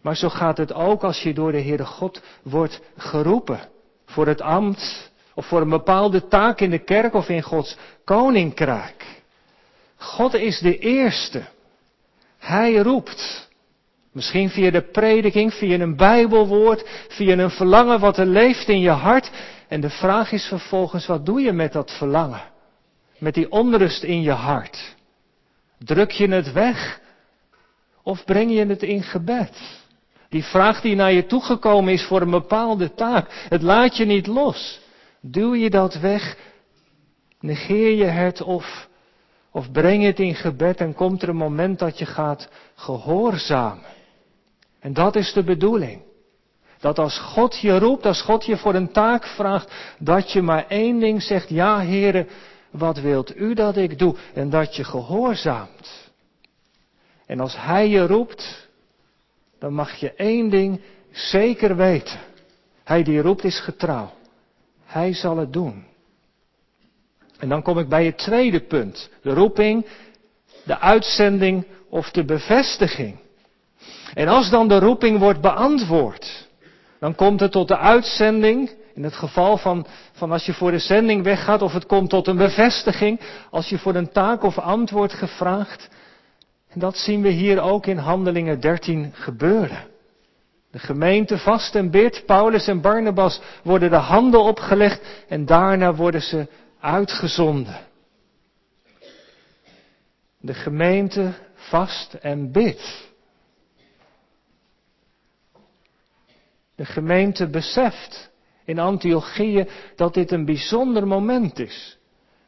maar 0.00 0.16
zo 0.16 0.28
gaat 0.28 0.56
het 0.56 0.72
ook 0.72 1.04
als 1.04 1.22
je 1.22 1.34
door 1.34 1.52
de 1.52 1.62
Heere 1.62 1.84
God 1.84 2.22
wordt 2.42 2.80
geroepen 2.96 3.60
voor 4.06 4.26
het 4.26 4.40
ambt 4.40 5.10
of 5.34 5.46
voor 5.46 5.60
een 5.60 5.68
bepaalde 5.68 6.28
taak 6.28 6.60
in 6.60 6.70
de 6.70 6.84
kerk 6.84 7.14
of 7.14 7.28
in 7.28 7.42
Gods 7.42 7.76
koninkrijk. 8.04 9.22
God 9.96 10.34
is 10.34 10.58
de 10.58 10.78
eerste. 10.78 11.42
Hij 12.38 12.76
roept. 12.76 13.50
Misschien 14.12 14.50
via 14.50 14.70
de 14.70 14.82
prediking, 14.82 15.54
via 15.54 15.78
een 15.78 15.96
bijbelwoord, 15.96 16.84
via 17.08 17.38
een 17.38 17.50
verlangen 17.50 18.00
wat 18.00 18.18
er 18.18 18.26
leeft 18.26 18.68
in 18.68 18.80
je 18.80 18.90
hart. 18.90 19.30
En 19.68 19.80
de 19.80 19.90
vraag 19.90 20.32
is 20.32 20.46
vervolgens, 20.46 21.06
wat 21.06 21.26
doe 21.26 21.40
je 21.40 21.52
met 21.52 21.72
dat 21.72 21.90
verlangen? 21.90 22.42
Met 23.18 23.34
die 23.34 23.50
onrust 23.50 24.02
in 24.02 24.22
je 24.22 24.30
hart? 24.30 24.94
Druk 25.78 26.10
je 26.10 26.28
het 26.28 26.52
weg? 26.52 27.00
Of 28.02 28.24
breng 28.24 28.52
je 28.52 28.66
het 28.66 28.82
in 28.82 29.02
gebed? 29.02 29.80
Die 30.28 30.44
vraag 30.44 30.80
die 30.80 30.94
naar 30.94 31.12
je 31.12 31.26
toegekomen 31.26 31.92
is 31.92 32.04
voor 32.04 32.20
een 32.20 32.30
bepaalde 32.30 32.94
taak, 32.94 33.46
het 33.48 33.62
laat 33.62 33.96
je 33.96 34.04
niet 34.04 34.26
los. 34.26 34.80
Duw 35.20 35.54
je 35.54 35.70
dat 35.70 35.94
weg? 35.94 36.36
Negeer 37.40 37.96
je 37.96 38.04
het 38.04 38.42
of, 38.42 38.88
of 39.50 39.70
breng 39.70 40.04
het 40.04 40.20
in 40.20 40.34
gebed 40.34 40.76
en 40.76 40.94
komt 40.94 41.22
er 41.22 41.28
een 41.28 41.36
moment 41.36 41.78
dat 41.78 41.98
je 41.98 42.06
gaat 42.06 42.48
gehoorzamen? 42.74 44.00
En 44.82 44.92
dat 44.92 45.16
is 45.16 45.32
de 45.32 45.44
bedoeling. 45.44 46.02
Dat 46.78 46.98
als 46.98 47.18
God 47.18 47.58
je 47.58 47.78
roept, 47.78 48.06
als 48.06 48.22
God 48.22 48.44
je 48.44 48.56
voor 48.56 48.74
een 48.74 48.92
taak 48.92 49.26
vraagt, 49.26 49.72
dat 49.98 50.32
je 50.32 50.42
maar 50.42 50.66
één 50.68 50.98
ding 50.98 51.22
zegt, 51.22 51.48
ja 51.48 51.78
heren, 51.78 52.28
wat 52.70 53.00
wilt 53.00 53.36
u 53.36 53.54
dat 53.54 53.76
ik 53.76 53.98
doe? 53.98 54.16
En 54.34 54.50
dat 54.50 54.76
je 54.76 54.84
gehoorzaamt. 54.84 56.10
En 57.26 57.40
als 57.40 57.56
Hij 57.56 57.88
je 57.88 58.06
roept, 58.06 58.68
dan 59.58 59.72
mag 59.72 59.94
je 59.94 60.12
één 60.12 60.50
ding 60.50 60.80
zeker 61.10 61.76
weten. 61.76 62.20
Hij 62.84 63.02
die 63.02 63.20
roept 63.20 63.44
is 63.44 63.60
getrouw. 63.60 64.12
Hij 64.84 65.14
zal 65.14 65.36
het 65.36 65.52
doen. 65.52 65.84
En 67.38 67.48
dan 67.48 67.62
kom 67.62 67.78
ik 67.78 67.88
bij 67.88 68.04
het 68.06 68.18
tweede 68.18 68.60
punt. 68.60 69.10
De 69.22 69.34
roeping, 69.34 69.86
de 70.64 70.78
uitzending 70.78 71.66
of 71.88 72.10
de 72.10 72.24
bevestiging. 72.24 73.18
En 74.14 74.28
als 74.28 74.50
dan 74.50 74.68
de 74.68 74.78
roeping 74.78 75.18
wordt 75.18 75.40
beantwoord, 75.40 76.48
dan 77.00 77.14
komt 77.14 77.40
het 77.40 77.52
tot 77.52 77.68
de 77.68 77.78
uitzending. 77.78 78.70
In 78.94 79.04
het 79.04 79.14
geval 79.14 79.56
van, 79.56 79.86
van 80.12 80.32
als 80.32 80.46
je 80.46 80.54
voor 80.54 80.70
de 80.70 80.78
zending 80.78 81.22
weggaat, 81.22 81.62
of 81.62 81.72
het 81.72 81.86
komt 81.86 82.10
tot 82.10 82.26
een 82.26 82.36
bevestiging, 82.36 83.20
als 83.50 83.68
je 83.68 83.78
voor 83.78 83.94
een 83.94 84.12
taak 84.12 84.42
of 84.42 84.58
antwoord 84.58 85.12
gevraagd. 85.12 85.88
En 86.68 86.80
dat 86.80 86.96
zien 86.96 87.22
we 87.22 87.28
hier 87.28 87.60
ook 87.60 87.86
in 87.86 87.98
Handelingen 87.98 88.60
13 88.60 89.10
gebeuren. 89.12 89.90
De 90.70 90.78
gemeente 90.78 91.38
vast 91.38 91.74
en 91.74 91.90
bidt, 91.90 92.26
Paulus 92.26 92.66
en 92.66 92.80
Barnabas 92.80 93.40
worden 93.62 93.90
de 93.90 93.96
handen 93.96 94.42
opgelegd 94.42 95.24
en 95.28 95.46
daarna 95.46 95.94
worden 95.94 96.22
ze 96.22 96.48
uitgezonden. 96.80 97.80
De 100.40 100.54
gemeente 100.54 101.32
vast 101.54 102.14
en 102.14 102.52
bidt. 102.52 103.11
De 106.82 106.88
gemeente 106.88 107.46
beseft 107.46 108.30
in 108.64 108.78
Antiochieën 108.78 109.68
dat 109.96 110.14
dit 110.14 110.30
een 110.30 110.44
bijzonder 110.44 111.06
moment 111.06 111.58
is. 111.58 111.98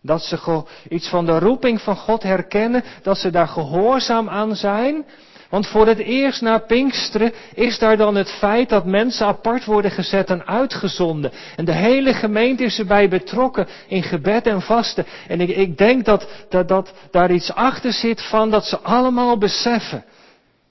Dat 0.02 0.22
ze 0.22 0.62
iets 0.88 1.08
van 1.08 1.26
de 1.26 1.38
roeping 1.38 1.80
van 1.80 1.96
God 1.96 2.22
herkennen, 2.22 2.84
dat 3.02 3.18
ze 3.18 3.30
daar 3.30 3.48
gehoorzaam 3.48 4.28
aan 4.28 4.56
zijn. 4.56 5.04
Want 5.50 5.66
voor 5.66 5.86
het 5.86 5.98
eerst 5.98 6.40
na 6.40 6.58
Pinksteren 6.58 7.32
is 7.54 7.78
daar 7.78 7.96
dan 7.96 8.14
het 8.14 8.30
feit 8.30 8.68
dat 8.68 8.84
mensen 8.84 9.26
apart 9.26 9.64
worden 9.64 9.90
gezet 9.90 10.30
en 10.30 10.46
uitgezonden. 10.46 11.32
En 11.56 11.64
de 11.64 11.74
hele 11.74 12.14
gemeente 12.14 12.64
is 12.64 12.78
erbij 12.78 13.08
betrokken 13.08 13.66
in 13.88 14.02
gebed 14.02 14.46
en 14.46 14.62
vasten. 14.62 15.06
En 15.28 15.40
ik, 15.40 15.48
ik 15.48 15.78
denk 15.78 16.04
dat, 16.04 16.28
dat, 16.48 16.68
dat 16.68 16.92
daar 17.10 17.30
iets 17.30 17.52
achter 17.52 17.92
zit 17.92 18.22
van 18.22 18.50
dat 18.50 18.64
ze 18.64 18.78
allemaal 18.78 19.38
beseffen 19.38 20.04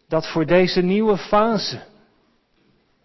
dat 0.08 0.28
voor 0.28 0.46
deze 0.46 0.82
nieuwe 0.82 1.18
fase 1.18 1.80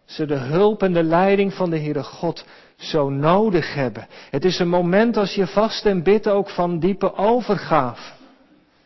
ze 0.08 0.26
de 0.26 0.34
hulp 0.34 0.82
en 0.82 0.92
de 0.92 1.02
leiding 1.02 1.54
van 1.54 1.70
de 1.70 1.78
Heere 1.78 2.02
God 2.02 2.44
zo 2.76 3.10
nodig 3.10 3.74
hebben. 3.74 4.06
Het 4.30 4.44
is 4.44 4.58
een 4.58 4.68
moment 4.68 5.16
als 5.16 5.34
je 5.34 5.46
vast 5.46 5.86
en 5.86 6.02
bidt 6.02 6.28
ook 6.28 6.50
van 6.50 6.78
diepe 6.78 7.14
overgave. 7.14 8.12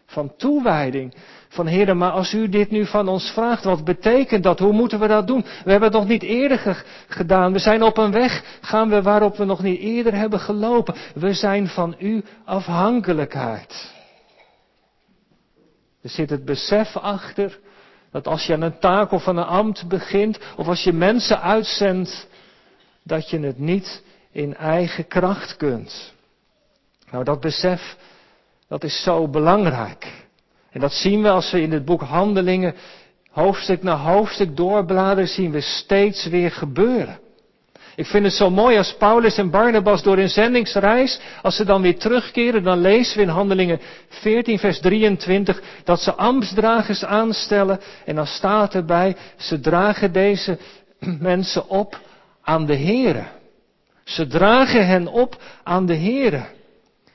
Van 0.07 0.37
toewijding. 0.37 1.14
Van 1.49 1.67
Heere, 1.67 1.95
maar 1.95 2.11
als 2.11 2.33
u 2.33 2.49
dit 2.49 2.71
nu 2.71 2.87
van 2.87 3.09
ons 3.09 3.31
vraagt, 3.31 3.64
wat 3.64 3.85
betekent 3.85 4.43
dat? 4.43 4.59
Hoe 4.59 4.73
moeten 4.73 5.00
we 5.00 5.07
dat 5.07 5.26
doen? 5.26 5.45
We 5.64 5.71
hebben 5.71 5.88
het 5.88 5.99
nog 5.99 6.09
niet 6.09 6.23
eerder 6.23 6.85
gedaan. 7.09 7.52
We 7.52 7.59
zijn 7.59 7.83
op 7.83 7.97
een 7.97 8.12
weg, 8.12 8.59
gaan 8.61 8.88
we 8.88 9.02
waarop 9.02 9.37
we 9.37 9.45
nog 9.45 9.62
niet 9.62 9.81
eerder 9.81 10.14
hebben 10.14 10.41
gelopen. 10.41 10.95
We 11.14 11.33
zijn 11.33 11.69
van 11.69 11.95
u 11.99 12.25
afhankelijkheid. 12.45 13.93
Er 16.02 16.11
zit 16.11 16.31
het 16.31 16.45
besef 16.45 16.97
achter 16.97 17.59
dat 18.12 18.26
als 18.26 18.47
je 18.47 18.52
aan 18.52 18.62
een 18.62 18.78
taak 18.78 19.11
of 19.12 19.28
aan 19.28 19.37
een 19.37 19.45
ambt 19.45 19.88
begint, 19.88 20.38
of 20.57 20.69
als 20.69 20.83
je 20.83 20.92
mensen 20.92 21.40
uitzendt, 21.40 22.28
dat 23.02 23.31
je 23.31 23.38
het 23.40 23.59
niet 23.59 24.02
in 24.33 24.57
eigen 24.57 25.07
kracht 25.07 25.57
kunt. 25.57 26.14
Nou, 27.11 27.25
dat 27.25 27.40
besef, 27.40 27.97
dat 28.69 28.85
is 28.85 29.02
zo 29.02 29.28
belangrijk. 29.28 30.26
En 30.71 30.81
dat 30.81 30.92
zien 30.92 31.23
we 31.23 31.31
als 31.31 31.50
we 31.50 31.61
in 31.61 31.73
het 31.73 31.85
boek 31.85 32.00
Handelingen 32.00 32.75
hoofdstuk 33.31 33.83
na 33.83 33.97
hoofdstuk 33.97 34.57
doorbladeren, 34.57 35.28
zien 35.28 35.50
we 35.50 35.61
steeds 35.61 36.26
weer 36.26 36.50
gebeuren. 36.50 37.19
Ik 37.97 38.07
vind 38.07 38.25
het 38.25 38.33
zo 38.33 38.51
mooi 38.51 38.77
als 38.77 38.95
Paulus 38.97 39.39
en 39.39 39.51
Barnabas 39.51 40.03
door 40.03 40.17
hun 40.17 40.29
zendingsreis, 40.29 41.21
als 41.43 41.57
ze 41.57 41.65
dan 41.65 41.83
weer 41.83 41.99
terugkeren, 41.99 42.63
dan 42.63 42.81
lezen 42.81 43.17
we 43.17 43.23
in 43.23 43.29
Handelingen 43.29 43.81
14, 44.09 44.59
vers 44.59 44.81
23, 44.81 45.63
dat 45.85 46.01
ze 46.01 46.15
ambtsdragers 46.15 47.05
aanstellen. 47.05 47.81
En 48.05 48.15
dan 48.15 48.27
staat 48.27 48.75
erbij, 48.75 49.17
ze 49.37 49.61
dragen 49.61 50.13
deze 50.13 50.59
mensen 51.21 51.69
op 51.69 52.01
aan 52.43 52.67
de 52.67 52.77
Here. 52.77 53.25
Ze 54.05 54.27
dragen 54.27 54.87
hen 54.87 55.07
op 55.07 55.37
aan 55.63 55.87
de 55.87 55.97
Here. 55.97 56.45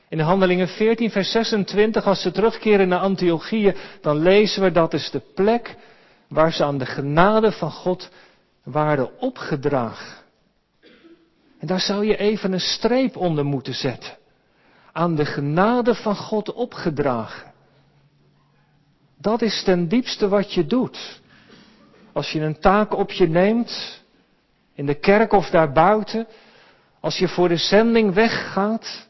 In 0.08 0.20
Handelingen 0.20 0.68
14, 0.68 1.10
vers 1.10 1.30
26, 1.30 2.06
als 2.06 2.22
ze 2.22 2.30
terugkeren 2.30 2.88
naar 2.88 2.98
Antiochieën, 2.98 3.74
dan 4.00 4.22
lezen 4.22 4.62
we 4.62 4.72
dat 4.72 4.94
is 4.94 5.10
de 5.10 5.22
plek 5.34 5.76
waar 6.28 6.52
ze 6.52 6.64
aan 6.64 6.78
de 6.78 6.86
genade 6.86 7.52
van 7.52 7.70
God 7.70 8.08
waren 8.64 9.20
opgedragen. 9.20 10.26
En 11.58 11.66
daar 11.66 11.80
zou 11.80 12.04
je 12.04 12.16
even 12.16 12.52
een 12.52 12.60
streep 12.60 13.16
onder 13.16 13.44
moeten 13.44 13.74
zetten. 13.74 14.16
Aan 14.92 15.14
de 15.14 15.24
genade 15.24 15.94
van 15.94 16.16
God 16.16 16.52
opgedragen. 16.52 17.52
Dat 19.16 19.42
is 19.42 19.62
ten 19.64 19.88
diepste 19.88 20.28
wat 20.28 20.52
je 20.52 20.66
doet. 20.66 21.20
Als 22.12 22.30
je 22.32 22.40
een 22.40 22.58
taak 22.60 22.94
op 22.94 23.10
je 23.10 23.28
neemt, 23.28 24.02
in 24.74 24.86
de 24.86 24.94
kerk 24.94 25.32
of 25.32 25.50
daarbuiten, 25.50 26.26
als 27.00 27.18
je 27.18 27.28
voor 27.28 27.48
de 27.48 27.56
zending 27.56 28.14
weggaat, 28.14 29.08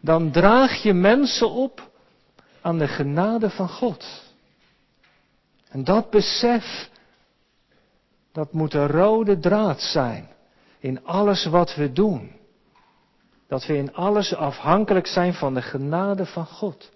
dan 0.00 0.30
draag 0.30 0.82
je 0.82 0.92
mensen 0.92 1.50
op 1.50 1.90
aan 2.60 2.78
de 2.78 2.88
genade 2.88 3.50
van 3.50 3.68
God. 3.68 4.22
En 5.68 5.84
dat 5.84 6.10
besef, 6.10 6.88
dat 8.32 8.52
moet 8.52 8.74
een 8.74 8.86
rode 8.86 9.38
draad 9.38 9.80
zijn 9.80 10.33
in 10.84 11.04
alles 11.04 11.44
wat 11.44 11.74
we 11.74 11.92
doen. 11.92 12.30
Dat 13.48 13.66
we 13.66 13.76
in 13.76 13.94
alles 13.94 14.34
afhankelijk 14.34 15.06
zijn 15.06 15.34
van 15.34 15.54
de 15.54 15.62
genade 15.62 16.26
van 16.26 16.46
God. 16.46 16.90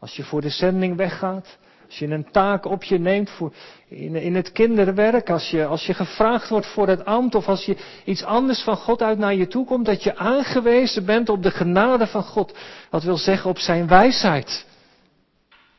Als 0.00 0.16
je 0.16 0.24
voor 0.24 0.40
de 0.40 0.48
zending 0.48 0.96
weggaat, 0.96 1.58
als 1.86 1.98
je 1.98 2.06
een 2.06 2.30
taak 2.30 2.64
op 2.64 2.84
je 2.84 2.98
neemt 2.98 3.30
voor, 3.30 3.52
in, 3.88 4.14
in 4.14 4.34
het 4.34 4.52
kinderwerk, 4.52 5.30
als 5.30 5.50
je, 5.50 5.66
als 5.66 5.86
je 5.86 5.94
gevraagd 5.94 6.48
wordt 6.48 6.66
voor 6.66 6.88
het 6.88 7.04
ambt 7.04 7.34
of 7.34 7.48
als 7.48 7.64
je 7.64 7.76
iets 8.04 8.24
anders 8.24 8.62
van 8.62 8.76
God 8.76 9.02
uit 9.02 9.18
naar 9.18 9.34
je 9.34 9.46
toe 9.46 9.66
komt, 9.66 9.86
dat 9.86 10.02
je 10.02 10.16
aangewezen 10.16 11.04
bent 11.04 11.28
op 11.28 11.42
de 11.42 11.50
genade 11.50 12.06
van 12.06 12.22
God. 12.22 12.58
Dat 12.90 13.02
wil 13.02 13.16
zeggen 13.16 13.50
op 13.50 13.58
zijn 13.58 13.86
wijsheid, 13.86 14.66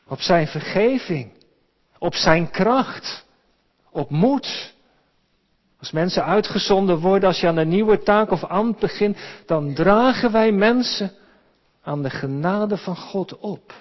op 0.07 0.21
zijn 0.21 0.47
vergeving, 0.47 1.31
op 1.99 2.15
zijn 2.15 2.49
kracht, 2.49 3.25
op 3.91 4.09
moed. 4.09 4.75
Als 5.79 5.91
mensen 5.91 6.25
uitgezonden 6.25 7.00
worden, 7.00 7.29
als 7.29 7.39
je 7.39 7.48
aan 7.48 7.57
een 7.57 7.67
nieuwe 7.67 8.03
taak 8.03 8.31
of 8.31 8.43
ambt 8.43 8.79
begint, 8.79 9.17
dan 9.46 9.74
dragen 9.74 10.31
wij 10.31 10.51
mensen 10.51 11.12
aan 11.81 12.03
de 12.03 12.10
genade 12.10 12.77
van 12.77 12.96
God 12.96 13.38
op. 13.38 13.74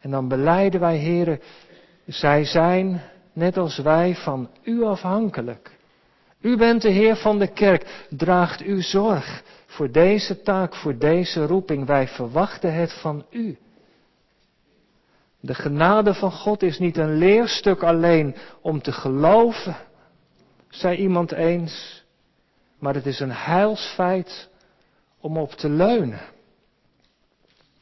En 0.00 0.10
dan 0.10 0.28
beleiden 0.28 0.80
wij, 0.80 0.96
heren, 0.96 1.40
zij 2.06 2.44
zijn, 2.44 3.02
net 3.32 3.56
als 3.56 3.78
wij, 3.78 4.14
van 4.14 4.50
u 4.62 4.82
afhankelijk. 4.82 5.80
U 6.40 6.56
bent 6.56 6.82
de 6.82 6.90
Heer 6.90 7.16
van 7.16 7.38
de 7.38 7.52
kerk. 7.52 8.06
Draagt 8.10 8.66
u 8.66 8.82
zorg 8.82 9.42
voor 9.66 9.90
deze 9.90 10.42
taak, 10.42 10.74
voor 10.74 10.98
deze 10.98 11.46
roeping. 11.46 11.86
Wij 11.86 12.08
verwachten 12.08 12.74
het 12.74 12.92
van 12.92 13.24
u. 13.30 13.58
De 15.40 15.54
genade 15.54 16.14
van 16.14 16.32
God 16.32 16.62
is 16.62 16.78
niet 16.78 16.96
een 16.96 17.18
leerstuk 17.18 17.82
alleen 17.82 18.36
om 18.60 18.82
te 18.82 18.92
geloven, 18.92 19.76
zei 20.74 20.96
iemand 20.96 21.32
eens, 21.32 22.04
maar 22.78 22.94
het 22.94 23.06
is 23.06 23.20
een 23.20 23.32
heilsfeit 23.32 24.48
om 25.20 25.36
op 25.36 25.52
te 25.52 25.68
leunen. 25.68 26.20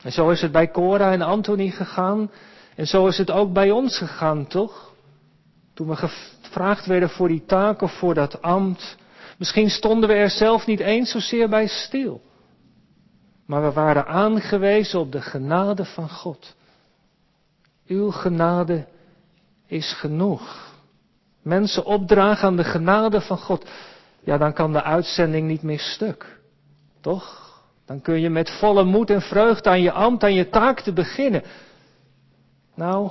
En 0.03 0.13
zo 0.13 0.31
is 0.31 0.41
het 0.41 0.53
bij 0.53 0.71
Cora 0.71 1.13
en 1.13 1.23
Anthony 1.23 1.71
gegaan. 1.71 2.31
En 2.77 2.87
zo 2.87 3.07
is 3.07 3.19
het 3.19 3.31
ook 3.31 3.53
bij 3.53 3.71
ons 3.71 3.99
gegaan, 3.99 4.47
toch? 4.47 4.95
Toen 5.75 5.89
we 5.89 5.97
gevraagd 5.97 6.87
werden 6.87 7.11
voor 7.11 7.29
die 7.29 7.45
taak 7.45 7.83
of 7.83 7.93
voor 7.93 8.15
dat 8.15 8.43
ambt. 8.43 8.97
Misschien 9.39 9.71
stonden 9.71 10.09
we 10.09 10.15
er 10.15 10.31
zelf 10.31 10.67
niet 10.67 10.81
eens 10.81 11.11
zozeer 11.11 11.49
bij 11.49 11.67
stil. 11.67 12.21
Maar 13.47 13.63
we 13.63 13.73
waren 13.73 14.07
aangewezen 14.07 15.01
op 15.01 15.13
de 15.13 15.21
genade 15.21 15.85
van 15.85 16.11
God. 16.11 16.55
Uw 17.87 18.11
genade 18.11 18.87
is 19.67 19.93
genoeg. 19.93 20.70
Mensen 21.43 21.85
opdragen 21.85 22.49
aan 22.49 22.57
de 22.57 22.65
genade 22.65 23.21
van 23.21 23.39
God. 23.39 23.69
Ja, 24.21 24.39
dan 24.39 24.53
kan 24.53 24.73
de 24.73 24.83
uitzending 24.83 25.47
niet 25.47 25.63
meer 25.63 25.81
stuk. 25.81 26.41
Toch? 27.01 27.51
Dan 27.87 28.01
kun 28.01 28.21
je 28.21 28.31
met 28.31 28.51
volle 28.51 28.85
moed 28.85 29.11
en 29.11 29.23
vreugde 29.23 29.69
aan 29.71 29.83
je 29.83 29.93
ambt, 29.93 30.23
aan 30.23 30.35
je 30.35 30.49
taak 30.49 30.81
te 30.81 30.93
beginnen. 30.93 31.43
Nou, 32.75 33.11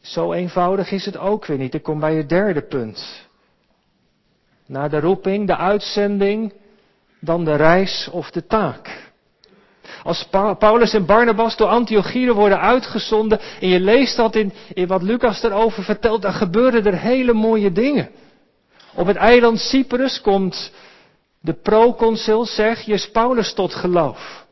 zo 0.00 0.32
eenvoudig 0.32 0.90
is 0.90 1.04
het 1.04 1.16
ook 1.16 1.46
weer 1.46 1.58
niet. 1.58 1.74
Ik 1.74 1.82
kom 1.82 2.00
bij 2.00 2.14
het 2.14 2.28
derde 2.28 2.62
punt. 2.62 3.26
Na 4.66 4.88
de 4.88 5.00
roeping, 5.00 5.46
de 5.46 5.56
uitzending, 5.56 6.52
dan 7.20 7.44
de 7.44 7.54
reis 7.54 8.08
of 8.12 8.30
de 8.30 8.46
taak. 8.46 9.12
Als 10.04 10.28
Paulus 10.58 10.94
en 10.94 11.06
Barnabas 11.06 11.56
door 11.56 11.68
Antiochie 11.68 12.32
worden 12.32 12.60
uitgezonden 12.60 13.40
en 13.60 13.68
je 13.68 13.80
leest 13.80 14.16
dat 14.16 14.34
in, 14.34 14.52
wat 14.86 15.02
Lucas 15.02 15.42
erover 15.42 15.82
vertelt, 15.82 16.22
dan 16.22 16.32
gebeuren 16.32 16.86
er 16.86 16.98
hele 16.98 17.32
mooie 17.32 17.72
dingen. 17.72 18.10
Op 18.94 19.06
het 19.06 19.16
eiland 19.16 19.58
Cyprus 19.60 20.20
komt 20.20 20.72
de 21.40 21.52
proconsul 21.52 22.44
Sergius 22.44 23.10
Paulus 23.10 23.52
tot 23.52 23.74
geloof. 23.74 24.46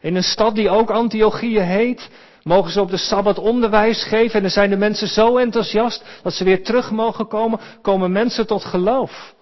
In 0.00 0.16
een 0.16 0.24
stad 0.24 0.54
die 0.54 0.70
ook 0.70 0.90
Antiochieën 0.90 1.64
heet, 1.64 2.08
mogen 2.42 2.70
ze 2.70 2.80
op 2.80 2.90
de 2.90 2.96
Sabbat 2.96 3.38
onderwijs 3.38 4.04
geven 4.04 4.34
en 4.34 4.42
dan 4.42 4.50
zijn 4.50 4.70
de 4.70 4.76
mensen 4.76 5.08
zo 5.08 5.36
enthousiast 5.36 6.04
dat 6.22 6.32
ze 6.32 6.44
weer 6.44 6.64
terug 6.64 6.90
mogen 6.90 7.26
komen, 7.26 7.60
komen 7.82 8.12
mensen 8.12 8.46
tot 8.46 8.64
geloof. 8.64 9.34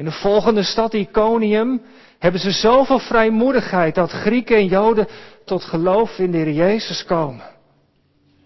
In 0.00 0.06
de 0.06 0.12
volgende 0.12 0.62
stad, 0.62 0.94
Iconium, 0.94 1.82
hebben 2.18 2.40
ze 2.40 2.50
zoveel 2.50 2.98
vrijmoedigheid 2.98 3.94
dat 3.94 4.10
Grieken 4.10 4.56
en 4.56 4.66
Joden 4.66 5.08
tot 5.44 5.64
geloof 5.64 6.18
in 6.18 6.30
de 6.30 6.36
Heer 6.36 6.52
Jezus 6.52 7.04
komen. 7.04 7.44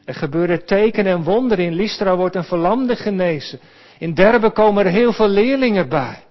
Er 0.04 0.14
gebeuren 0.14 0.64
tekenen 0.64 1.12
en 1.12 1.22
wonderen. 1.22 1.64
In 1.64 1.74
Lystra 1.74 2.16
wordt 2.16 2.34
een 2.34 2.44
verlamde 2.44 2.96
genezen. 2.96 3.60
In 3.98 4.14
Derbe 4.14 4.50
komen 4.50 4.84
er 4.84 4.90
heel 4.90 5.12
veel 5.12 5.28
leerlingen 5.28 5.88
bij. 5.88 6.24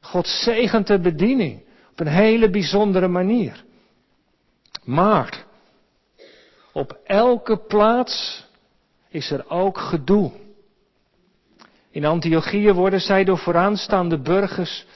God 0.00 0.26
zegent 0.26 0.86
de 0.86 1.00
bediening 1.00 1.62
op 1.90 2.00
een 2.00 2.06
hele 2.06 2.50
bijzondere 2.50 3.08
manier. 3.08 3.64
Maar 4.82 5.44
op 6.72 6.98
elke 7.04 7.56
plaats 7.56 8.44
is 9.08 9.30
er 9.30 9.50
ook 9.50 9.78
gedoe. 9.78 10.32
In 11.94 12.04
Antiochië 12.04 12.72
worden 12.72 13.00
zij 13.00 13.24
door 13.24 13.38
vooraanstaande 13.38 14.18
burgers, 14.18 14.86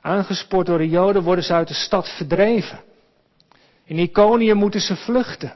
aangespoord 0.00 0.66
door 0.66 0.78
de 0.78 0.88
Joden, 0.88 1.22
worden 1.22 1.44
ze 1.44 1.52
uit 1.52 1.68
de 1.68 1.74
stad 1.74 2.08
verdreven. 2.08 2.80
In 3.84 3.98
Iconië 3.98 4.54
moeten 4.54 4.80
ze 4.80 4.96
vluchten. 4.96 5.54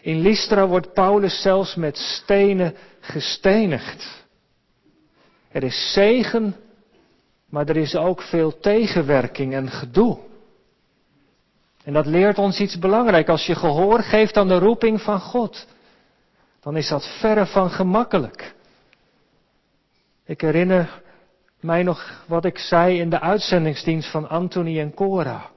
In 0.00 0.20
Lystra 0.20 0.66
wordt 0.66 0.92
Paulus 0.92 1.42
zelfs 1.42 1.74
met 1.74 1.96
stenen 1.96 2.74
gestenigd. 3.00 4.24
Er 5.50 5.62
is 5.62 5.92
zegen 5.92 6.56
maar 7.46 7.68
er 7.68 7.76
is 7.76 7.96
ook 7.96 8.22
veel 8.22 8.58
tegenwerking 8.58 9.54
en 9.54 9.70
gedoe. 9.70 10.18
En 11.84 11.92
dat 11.92 12.06
leert 12.06 12.38
ons 12.38 12.60
iets 12.60 12.78
belangrijks. 12.78 13.28
Als 13.28 13.46
je 13.46 13.54
gehoor 13.54 14.02
geeft 14.02 14.36
aan 14.36 14.48
de 14.48 14.58
roeping 14.58 15.02
van 15.02 15.20
God, 15.20 15.66
dan 16.60 16.76
is 16.76 16.88
dat 16.88 17.06
verre 17.20 17.46
van 17.46 17.70
gemakkelijk. 17.70 18.54
Ik 20.26 20.40
herinner 20.40 21.02
mij 21.60 21.82
nog 21.82 22.24
wat 22.26 22.44
ik 22.44 22.58
zei 22.58 22.98
in 22.98 23.10
de 23.10 23.20
uitzendingsdienst 23.20 24.10
van 24.10 24.28
Anthony 24.28 24.80
en 24.80 24.94
Cora. 24.94 25.50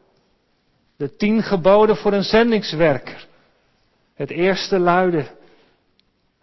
De 0.97 1.15
tien 1.15 1.43
geboden 1.43 1.95
voor 1.95 2.13
een 2.13 2.23
zendingswerker. 2.23 3.27
Het 4.13 4.29
eerste 4.29 4.79
luidde, 4.79 5.25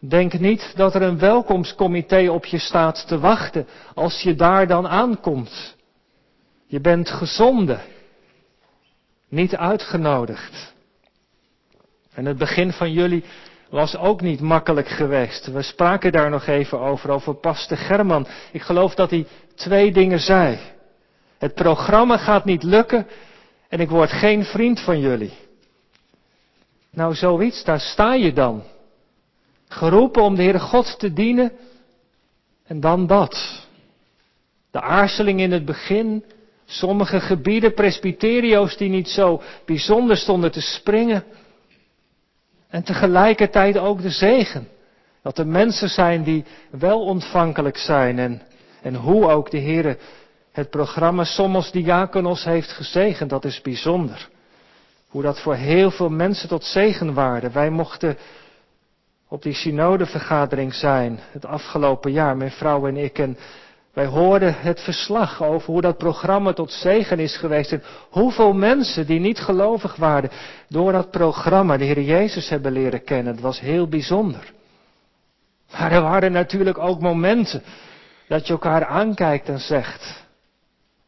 Denk 0.09 0.39
niet 0.39 0.73
dat 0.77 0.95
er 0.95 1.03
een 1.03 1.19
welkomstcomité 1.19 2.31
op 2.31 2.45
je 2.45 2.59
staat 2.59 3.07
te 3.09 3.19
wachten 3.19 3.67
als 3.95 4.23
je 4.23 4.35
daar 4.35 4.67
dan 4.67 4.89
aankomt. 4.89 5.77
Je 6.67 6.81
bent 6.81 7.11
gezonden, 7.11 7.81
niet 9.29 9.57
uitgenodigd. 9.57 10.75
En 12.13 12.25
het 12.25 12.39
begin 12.39 12.73
van 12.73 12.93
jullie 12.93 13.25
was 13.71 13.97
ook 13.97 14.21
niet 14.21 14.41
makkelijk 14.41 14.89
geweest. 14.89 15.47
We 15.47 15.63
spraken 15.63 16.13
daar 16.13 16.31
nog 16.31 16.47
even 16.47 16.81
over, 16.81 17.11
over 17.11 17.35
Paste 17.35 17.77
German. 17.77 18.27
Ik 18.53 18.63
geloof 18.63 18.95
dat 18.95 19.11
hij 19.11 19.27
twee 19.55 19.93
dingen 19.93 20.21
zei. 20.21 20.59
Het 21.39 21.55
programma 21.55 22.17
gaat 22.17 22.45
niet 22.45 22.63
lukken 22.63 23.07
en 23.69 23.81
ik 23.81 23.89
word 23.89 24.11
geen 24.11 24.45
vriend 24.45 24.81
van 24.81 25.01
jullie. 25.01 25.33
Nou, 26.91 27.15
zoiets, 27.15 27.65
daar 27.65 27.81
sta 27.81 28.15
je 28.15 28.33
dan. 28.33 28.63
Geroepen 29.69 30.23
om 30.23 30.35
de 30.35 30.43
Heere 30.43 30.59
God 30.59 30.99
te 30.99 31.13
dienen. 31.13 31.53
En 32.67 32.81
dan 32.81 33.07
dat. 33.07 33.65
De 34.71 34.81
aarzeling 34.81 35.41
in 35.41 35.53
het 35.53 35.65
begin. 35.65 36.25
Sommige 36.65 37.21
gebieden, 37.21 37.75
presbyterio's 37.75 38.77
die 38.77 38.89
niet 38.89 39.09
zo 39.09 39.43
bijzonder 39.65 40.17
stonden 40.17 40.53
te 40.53 40.61
springen. 40.61 41.25
En 42.77 42.83
tegelijkertijd 42.83 43.79
ook 43.79 44.03
de 44.03 44.11
zegen. 44.11 44.69
Dat 45.23 45.39
er 45.39 45.47
mensen 45.47 45.89
zijn 45.89 46.23
die 46.23 46.45
wel 46.71 47.01
ontvankelijk 47.05 47.77
zijn. 47.77 48.19
En, 48.19 48.43
en 48.83 48.95
hoe 48.95 49.31
ook 49.31 49.51
de 49.51 49.61
Heere 49.61 49.99
het 50.53 50.71
programma 50.71 51.25
Somos 51.25 51.71
Diakonos 51.71 52.45
heeft 52.45 52.73
gezegend. 52.73 53.31
Dat 53.31 53.45
is 53.45 53.61
bijzonder. 53.61 54.29
Hoe 55.09 55.23
dat 55.23 55.41
voor 55.41 55.55
heel 55.55 55.91
veel 55.91 56.09
mensen 56.09 56.49
tot 56.49 56.65
zegen 56.65 57.15
waarde. 57.15 57.51
Wij 57.51 57.71
mochten 57.71 58.17
op 59.29 59.43
die 59.43 59.55
synodevergadering 59.55 60.75
zijn 60.75 61.19
het 61.31 61.47
afgelopen 61.47 62.13
jaar, 62.13 62.37
mijn 62.37 62.51
vrouw 62.51 62.87
en 62.87 62.97
ik. 62.97 63.19
En 63.19 63.37
wij 63.97 64.07
hoorden 64.07 64.55
het 64.59 64.81
verslag 64.81 65.43
over 65.43 65.73
hoe 65.73 65.81
dat 65.81 65.99
programma 65.99 66.53
tot 66.53 66.73
zegen 66.73 67.19
is 67.19 67.37
geweest. 67.37 67.73
En 67.73 67.83
hoeveel 68.11 68.53
mensen 68.53 69.07
die 69.07 69.21
niet 69.21 69.39
gelovig 69.39 69.97
waren, 69.97 70.31
door 70.69 70.93
dat 70.93 71.11
programma 71.11 71.77
de 71.77 71.85
Heer 71.85 72.01
Jezus 72.01 72.49
hebben 72.49 72.73
leren 72.73 73.05
kennen. 73.05 73.33
Het 73.33 73.43
was 73.43 73.61
heel 73.61 73.89
bijzonder. 73.89 74.53
Maar 75.73 75.93
er 75.93 76.03
waren 76.03 76.33
natuurlijk 76.33 76.79
ook 76.79 77.01
momenten 77.01 77.63
dat 78.29 78.47
je 78.47 78.53
elkaar 78.53 78.87
aankijkt 78.87 79.49
en 79.49 79.61
zegt, 79.61 80.25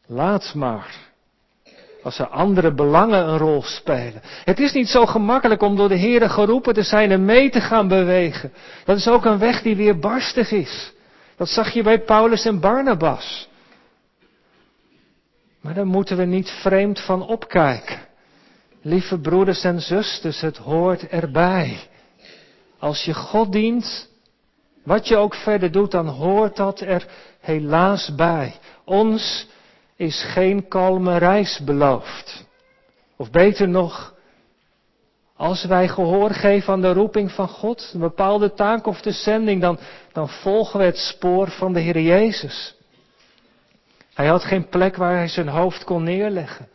laat 0.07 0.53
maar. 0.53 0.95
Als 2.03 2.19
er 2.19 2.27
andere 2.27 2.73
belangen 2.73 3.27
een 3.27 3.37
rol 3.37 3.61
spelen. 3.61 4.21
Het 4.43 4.59
is 4.59 4.73
niet 4.73 4.87
zo 4.87 5.05
gemakkelijk 5.05 5.61
om 5.61 5.75
door 5.75 5.89
de 5.89 5.95
Heeren 5.95 6.29
geroepen 6.29 6.73
te 6.73 6.83
zijn 6.83 7.11
en 7.11 7.25
mee 7.25 7.49
te 7.49 7.61
gaan 7.61 7.87
bewegen. 7.87 8.53
Dat 8.85 8.97
is 8.97 9.07
ook 9.07 9.25
een 9.25 9.39
weg 9.39 9.61
die 9.61 9.75
weer 9.75 9.99
barstig 9.99 10.51
is. 10.51 10.97
Dat 11.39 11.49
zag 11.49 11.73
je 11.73 11.83
bij 11.83 12.01
Paulus 12.01 12.45
en 12.45 12.59
Barnabas. 12.59 13.49
Maar 15.61 15.73
daar 15.73 15.87
moeten 15.87 16.17
we 16.17 16.25
niet 16.25 16.49
vreemd 16.49 16.99
van 16.99 17.27
opkijken. 17.27 17.99
Lieve 18.81 19.19
broeders 19.19 19.63
en 19.63 19.81
zusters, 19.81 20.41
het 20.41 20.57
hoort 20.57 21.07
erbij. 21.07 21.79
Als 22.79 23.03
je 23.03 23.13
God 23.13 23.51
dient, 23.51 24.09
wat 24.83 25.07
je 25.07 25.15
ook 25.15 25.35
verder 25.35 25.71
doet, 25.71 25.91
dan 25.91 26.07
hoort 26.07 26.55
dat 26.55 26.79
er 26.81 27.07
helaas 27.39 28.15
bij. 28.15 28.55
Ons 28.85 29.47
is 29.95 30.23
geen 30.23 30.67
kalme 30.67 31.17
reis 31.17 31.59
beloofd. 31.63 32.45
Of 33.17 33.31
beter 33.31 33.69
nog, 33.69 34.13
als 35.39 35.65
wij 35.65 35.87
gehoor 35.87 36.29
geven 36.29 36.73
aan 36.73 36.81
de 36.81 36.93
roeping 36.93 37.31
van 37.31 37.47
God, 37.47 37.91
een 37.93 37.99
bepaalde 37.99 38.53
taak 38.53 38.85
of 38.85 39.01
de 39.01 39.11
zending, 39.11 39.61
dan, 39.61 39.79
dan 40.11 40.29
volgen 40.29 40.79
we 40.79 40.85
het 40.85 40.97
spoor 40.97 41.49
van 41.49 41.73
de 41.73 41.79
Heer 41.79 41.99
Jezus. 41.99 42.75
Hij 44.13 44.27
had 44.27 44.43
geen 44.43 44.67
plek 44.67 44.95
waar 44.95 45.15
hij 45.15 45.27
zijn 45.27 45.47
hoofd 45.47 45.83
kon 45.83 46.03
neerleggen. 46.03 46.67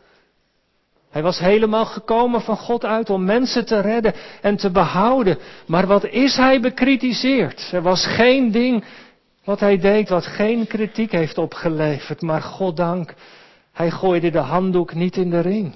Hij 1.09 1.21
was 1.21 1.39
helemaal 1.39 1.85
gekomen 1.85 2.41
van 2.41 2.57
God 2.57 2.85
uit 2.85 3.09
om 3.09 3.25
mensen 3.25 3.65
te 3.65 3.79
redden 3.79 4.13
en 4.41 4.55
te 4.55 4.71
behouden. 4.71 5.37
Maar 5.67 5.87
wat 5.87 6.05
is 6.05 6.35
hij 6.35 6.59
bekritiseerd? 6.59 7.69
Er 7.71 7.81
was 7.81 8.05
geen 8.05 8.51
ding 8.51 8.83
wat 9.43 9.59
hij 9.59 9.77
deed 9.77 10.09
wat 10.09 10.25
geen 10.25 10.67
kritiek 10.67 11.11
heeft 11.11 11.37
opgeleverd. 11.37 12.21
Maar 12.21 12.41
goddank, 12.41 13.13
hij 13.73 13.91
gooide 13.91 14.31
de 14.31 14.39
handdoek 14.39 14.93
niet 14.93 15.17
in 15.17 15.29
de 15.29 15.39
ring. 15.39 15.75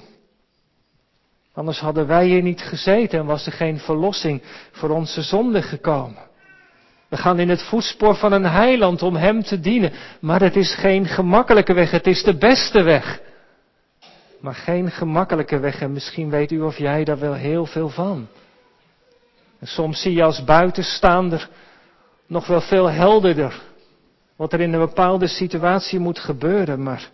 Anders 1.60 1.80
hadden 1.80 2.08
wij 2.08 2.26
hier 2.26 2.42
niet 2.42 2.62
gezeten 2.62 3.20
en 3.20 3.26
was 3.26 3.46
er 3.46 3.52
geen 3.52 3.80
verlossing 3.80 4.42
voor 4.72 4.90
onze 4.90 5.22
zonde 5.22 5.62
gekomen. 5.62 6.28
We 7.08 7.18
gaan 7.18 7.40
in 7.40 7.50
het 7.50 7.64
voetspoor 7.64 8.16
van 8.16 8.32
een 8.32 8.46
heiland 8.46 9.02
om 9.02 9.16
hem 9.16 9.44
te 9.44 9.60
dienen. 9.60 9.92
Maar 10.22 10.42
het 10.42 10.56
is 10.56 10.76
geen 10.76 11.06
gemakkelijke 11.06 11.74
weg, 11.74 11.92
het 11.92 12.08
is 12.08 12.24
de 12.24 12.38
beste 12.38 12.82
weg. 12.82 13.22
Maar 14.42 14.56
geen 14.56 14.92
gemakkelijke 14.92 15.60
weg 15.60 15.82
en 15.82 15.92
misschien 15.92 16.30
weet 16.30 16.52
u 16.52 16.62
of 16.62 16.78
jij 16.78 17.04
daar 17.04 17.20
wel 17.20 17.34
heel 17.34 17.66
veel 17.66 17.90
van. 17.90 18.28
En 19.60 19.68
soms 19.68 20.02
zie 20.02 20.14
je 20.14 20.24
als 20.24 20.44
buitenstaander 20.44 21.50
nog 22.28 22.48
wel 22.48 22.62
veel 22.62 22.88
helderder 22.88 23.62
wat 24.36 24.54
er 24.54 24.60
in 24.60 24.74
een 24.74 24.80
bepaalde 24.80 25.28
situatie 25.28 26.00
moet 26.00 26.20
gebeuren, 26.20 26.84
maar 26.84 27.10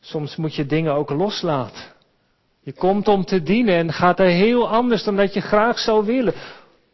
soms 0.00 0.36
moet 0.36 0.54
je 0.54 0.66
dingen 0.66 0.94
ook 0.94 1.10
loslaten. 1.10 1.96
Je 2.68 2.74
komt 2.74 3.08
om 3.08 3.24
te 3.24 3.42
dienen 3.42 3.74
en 3.74 3.92
gaat 3.92 4.18
er 4.18 4.26
heel 4.26 4.68
anders 4.68 5.02
dan 5.02 5.16
dat 5.16 5.34
je 5.34 5.40
graag 5.40 5.78
zou 5.78 6.04
willen, 6.04 6.34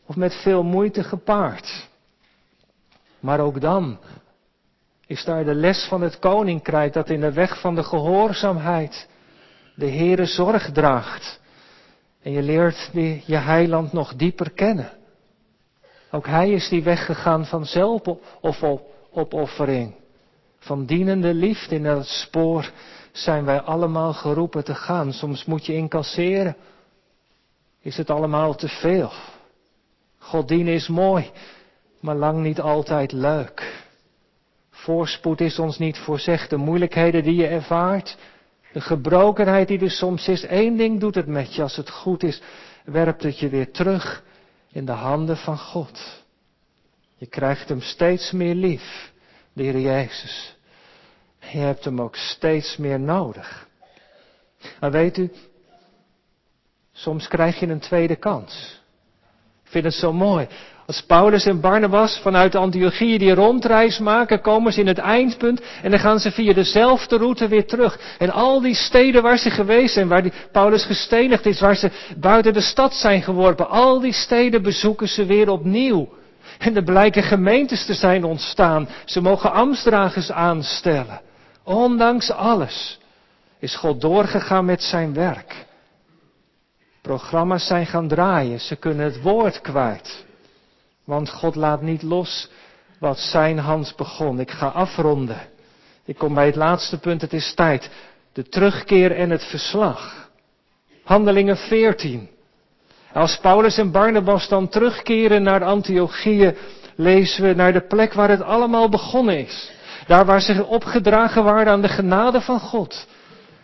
of 0.06 0.16
met 0.16 0.34
veel 0.34 0.62
moeite 0.62 1.04
gepaard. 1.04 1.88
Maar 3.20 3.40
ook 3.40 3.60
dan 3.60 3.98
is 5.06 5.24
daar 5.24 5.44
de 5.44 5.54
les 5.54 5.86
van 5.88 6.02
het 6.02 6.18
koninkrijk 6.18 6.92
dat 6.92 7.10
in 7.10 7.20
de 7.20 7.32
weg 7.32 7.60
van 7.60 7.74
de 7.74 7.82
gehoorzaamheid 7.82 9.08
de 9.74 9.90
Heere 9.90 10.24
zorg 10.24 10.72
draagt. 10.72 11.40
En 12.22 12.32
je 12.32 12.42
leert 12.42 12.90
je 13.26 13.36
heiland 13.36 13.92
nog 13.92 14.14
dieper 14.14 14.50
kennen. 14.50 14.90
Ook 16.10 16.26
hij 16.26 16.50
is 16.50 16.68
die 16.68 16.82
weg 16.82 17.04
gegaan 17.04 17.46
van 17.46 17.64
zelfopoffering. 17.64 19.94
Van 20.58 20.84
dienende 20.84 21.34
liefde 21.34 21.74
in 21.74 21.82
dat 21.82 22.06
spoor 22.06 22.70
zijn 23.16 23.44
wij 23.44 23.60
allemaal 23.60 24.12
geroepen 24.12 24.64
te 24.64 24.74
gaan. 24.74 25.12
Soms 25.12 25.44
moet 25.44 25.66
je 25.66 25.72
incasseren. 25.72 26.56
Is 27.80 27.96
het 27.96 28.10
allemaal 28.10 28.54
te 28.54 28.68
veel? 28.68 29.12
God 30.18 30.48
dienen 30.48 30.74
is 30.74 30.88
mooi, 30.88 31.30
maar 32.00 32.14
lang 32.14 32.42
niet 32.42 32.60
altijd 32.60 33.12
leuk. 33.12 33.84
Voorspoed 34.70 35.40
is 35.40 35.58
ons 35.58 35.78
niet 35.78 35.98
voorzegd. 35.98 36.50
De 36.50 36.56
moeilijkheden 36.56 37.22
die 37.22 37.34
je 37.34 37.46
ervaart, 37.46 38.16
de 38.72 38.80
gebrokenheid 38.80 39.68
die 39.68 39.80
er 39.80 39.90
soms 39.90 40.28
is, 40.28 40.42
één 40.42 40.76
ding 40.76 41.00
doet 41.00 41.14
het 41.14 41.26
met 41.26 41.54
je. 41.54 41.62
Als 41.62 41.76
het 41.76 41.90
goed 41.90 42.22
is, 42.22 42.42
werpt 42.84 43.22
het 43.22 43.38
je 43.38 43.48
weer 43.48 43.70
terug 43.70 44.24
in 44.68 44.84
de 44.84 44.92
handen 44.92 45.36
van 45.36 45.58
God. 45.58 46.22
Je 47.16 47.26
krijgt 47.26 47.68
hem 47.68 47.80
steeds 47.80 48.32
meer 48.32 48.54
lief, 48.54 49.12
de 49.52 49.62
Heer 49.62 49.80
Jezus. 49.80 50.56
Je 51.52 51.58
hebt 51.58 51.84
hem 51.84 52.00
ook 52.00 52.16
steeds 52.16 52.76
meer 52.76 53.00
nodig. 53.00 53.68
Maar 54.80 54.90
weet 54.90 55.18
u, 55.18 55.30
soms 56.92 57.28
krijg 57.28 57.60
je 57.60 57.66
een 57.66 57.80
tweede 57.80 58.16
kans. 58.16 58.82
Ik 59.64 59.70
vind 59.70 59.84
het 59.84 59.94
zo 59.94 60.12
mooi. 60.12 60.48
Als 60.86 61.02
Paulus 61.02 61.46
en 61.46 61.60
Barnabas 61.60 62.18
vanuit 62.18 62.54
Antiochië 62.54 63.18
die 63.18 63.34
rondreis 63.34 63.98
maken, 63.98 64.40
komen 64.40 64.72
ze 64.72 64.80
in 64.80 64.86
het 64.86 64.98
eindpunt 64.98 65.60
en 65.82 65.90
dan 65.90 66.00
gaan 66.00 66.18
ze 66.18 66.30
via 66.30 66.52
dezelfde 66.52 67.16
route 67.16 67.48
weer 67.48 67.66
terug. 67.66 68.00
En 68.18 68.30
al 68.30 68.60
die 68.60 68.74
steden 68.74 69.22
waar 69.22 69.38
ze 69.38 69.50
geweest 69.50 69.94
zijn, 69.94 70.08
waar 70.08 70.22
die 70.22 70.32
Paulus 70.52 70.84
gestenigd 70.84 71.46
is, 71.46 71.60
waar 71.60 71.76
ze 71.76 71.90
buiten 72.16 72.52
de 72.52 72.60
stad 72.60 72.94
zijn 72.94 73.22
geworpen, 73.22 73.68
al 73.68 74.00
die 74.00 74.12
steden 74.12 74.62
bezoeken 74.62 75.08
ze 75.08 75.26
weer 75.26 75.48
opnieuw. 75.48 76.08
En 76.58 76.76
er 76.76 76.84
blijken 76.84 77.22
gemeentes 77.22 77.86
te 77.86 77.94
zijn 77.94 78.24
ontstaan. 78.24 78.88
Ze 79.04 79.20
mogen 79.20 79.52
ambtsdragers 79.52 80.30
aanstellen. 80.32 81.20
Ondanks 81.64 82.30
alles 82.30 82.98
is 83.58 83.76
God 83.76 84.00
doorgegaan 84.00 84.64
met 84.64 84.82
zijn 84.82 85.14
werk. 85.14 85.66
Programma's 87.02 87.66
zijn 87.66 87.86
gaan 87.86 88.08
draaien, 88.08 88.60
ze 88.60 88.76
kunnen 88.76 89.04
het 89.04 89.22
woord 89.22 89.60
kwijt. 89.60 90.24
Want 91.04 91.30
God 91.30 91.54
laat 91.54 91.82
niet 91.82 92.02
los 92.02 92.50
wat 92.98 93.18
zijn 93.18 93.58
hand 93.58 93.96
begon. 93.96 94.40
Ik 94.40 94.50
ga 94.50 94.66
afronden. 94.66 95.40
Ik 96.04 96.18
kom 96.18 96.34
bij 96.34 96.46
het 96.46 96.56
laatste 96.56 96.98
punt, 96.98 97.20
het 97.20 97.32
is 97.32 97.54
tijd. 97.54 97.90
De 98.32 98.48
terugkeer 98.48 99.12
en 99.12 99.30
het 99.30 99.44
verslag. 99.44 100.30
Handelingen 101.04 101.56
14. 101.56 102.28
Als 103.12 103.38
Paulus 103.38 103.78
en 103.78 103.90
Barnabas 103.90 104.48
dan 104.48 104.68
terugkeren 104.68 105.42
naar 105.42 105.64
Antiochië, 105.64 106.56
lezen 106.96 107.44
we 107.44 107.54
naar 107.54 107.72
de 107.72 107.86
plek 107.86 108.12
waar 108.12 108.30
het 108.30 108.42
allemaal 108.42 108.88
begonnen 108.88 109.38
is. 109.38 109.72
Daar 110.06 110.24
waar 110.24 110.40
ze 110.40 110.64
opgedragen 110.64 111.44
waren 111.44 111.72
aan 111.72 111.82
de 111.82 111.88
genade 111.88 112.40
van 112.40 112.60
God. 112.60 113.06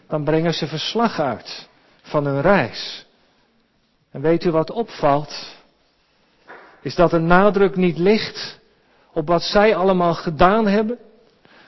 Dan 0.08 0.24
brengen 0.24 0.54
ze 0.54 0.66
verslag 0.66 1.20
uit 1.20 1.68
van 2.02 2.26
hun 2.26 2.40
reis. 2.40 3.06
En 4.12 4.20
weet 4.20 4.44
u 4.44 4.50
wat 4.50 4.70
opvalt? 4.70 5.58
is 6.82 6.94
dat 6.94 7.10
de 7.10 7.18
nadruk 7.18 7.76
niet 7.76 7.98
ligt 7.98 8.60
op 9.12 9.26
wat 9.26 9.42
zij 9.42 9.76
allemaal 9.76 10.14
gedaan 10.14 10.66
hebben. 10.66 10.98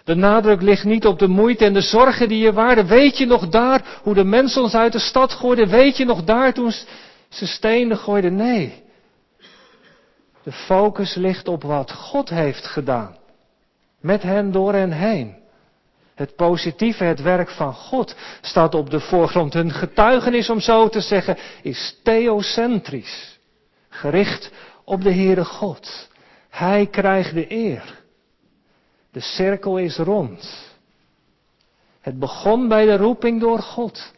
De 0.05 0.15
nadruk 0.15 0.63
ligt 0.63 0.85
niet 0.85 1.07
op 1.07 1.19
de 1.19 1.29
moeite 1.29 1.65
en 1.65 1.73
de 1.73 1.81
zorgen 1.81 2.29
die 2.29 2.47
er 2.47 2.53
waren. 2.53 2.87
Weet 2.87 3.19
je 3.19 3.27
nog 3.27 3.49
daar 3.49 4.01
hoe 4.03 4.15
de 4.15 4.25
mensen 4.25 4.63
ons 4.63 4.75
uit 4.75 4.93
de 4.93 4.99
stad 4.99 5.33
gooiden? 5.33 5.69
Weet 5.69 5.97
je 5.97 6.05
nog 6.05 6.25
daar 6.25 6.53
toen 6.53 6.73
ze 7.29 7.47
stenen 7.47 7.97
gooiden? 7.97 8.37
Nee. 8.37 8.83
De 10.43 10.53
focus 10.53 11.15
ligt 11.15 11.49
op 11.49 11.63
wat 11.63 11.93
God 11.93 12.29
heeft 12.29 12.67
gedaan. 12.67 13.17
Met 14.03 14.23
hen 14.23 14.53
door 14.53 14.75
en 14.75 14.93
heen. 14.93 15.35
Het 16.15 16.37
positieve, 16.37 17.05
het 17.05 17.23
werk 17.23 17.51
van 17.51 17.75
God 17.75 18.17
staat 18.41 18.75
op 18.75 18.91
de 18.91 19.01
voorgrond. 19.01 19.53
Hun 19.53 19.71
getuigenis, 19.71 20.51
om 20.51 20.61
zo 20.61 20.89
te 20.89 21.01
zeggen, 21.01 21.37
is 21.63 22.01
theocentrisch. 22.03 23.39
Gericht 23.89 24.51
op 24.85 25.03
de 25.03 25.13
Heere 25.13 25.45
God. 25.45 26.09
Hij 26.51 26.87
krijgt 26.87 27.35
de 27.35 27.53
eer. 27.53 28.01
De 29.13 29.21
cirkel 29.21 29.79
is 29.79 29.97
rond. 29.97 30.71
Het 32.01 32.19
begon 32.19 32.69
bij 32.69 32.85
de 32.85 32.97
roeping 32.97 33.41
door 33.41 33.59
God. 33.59 34.13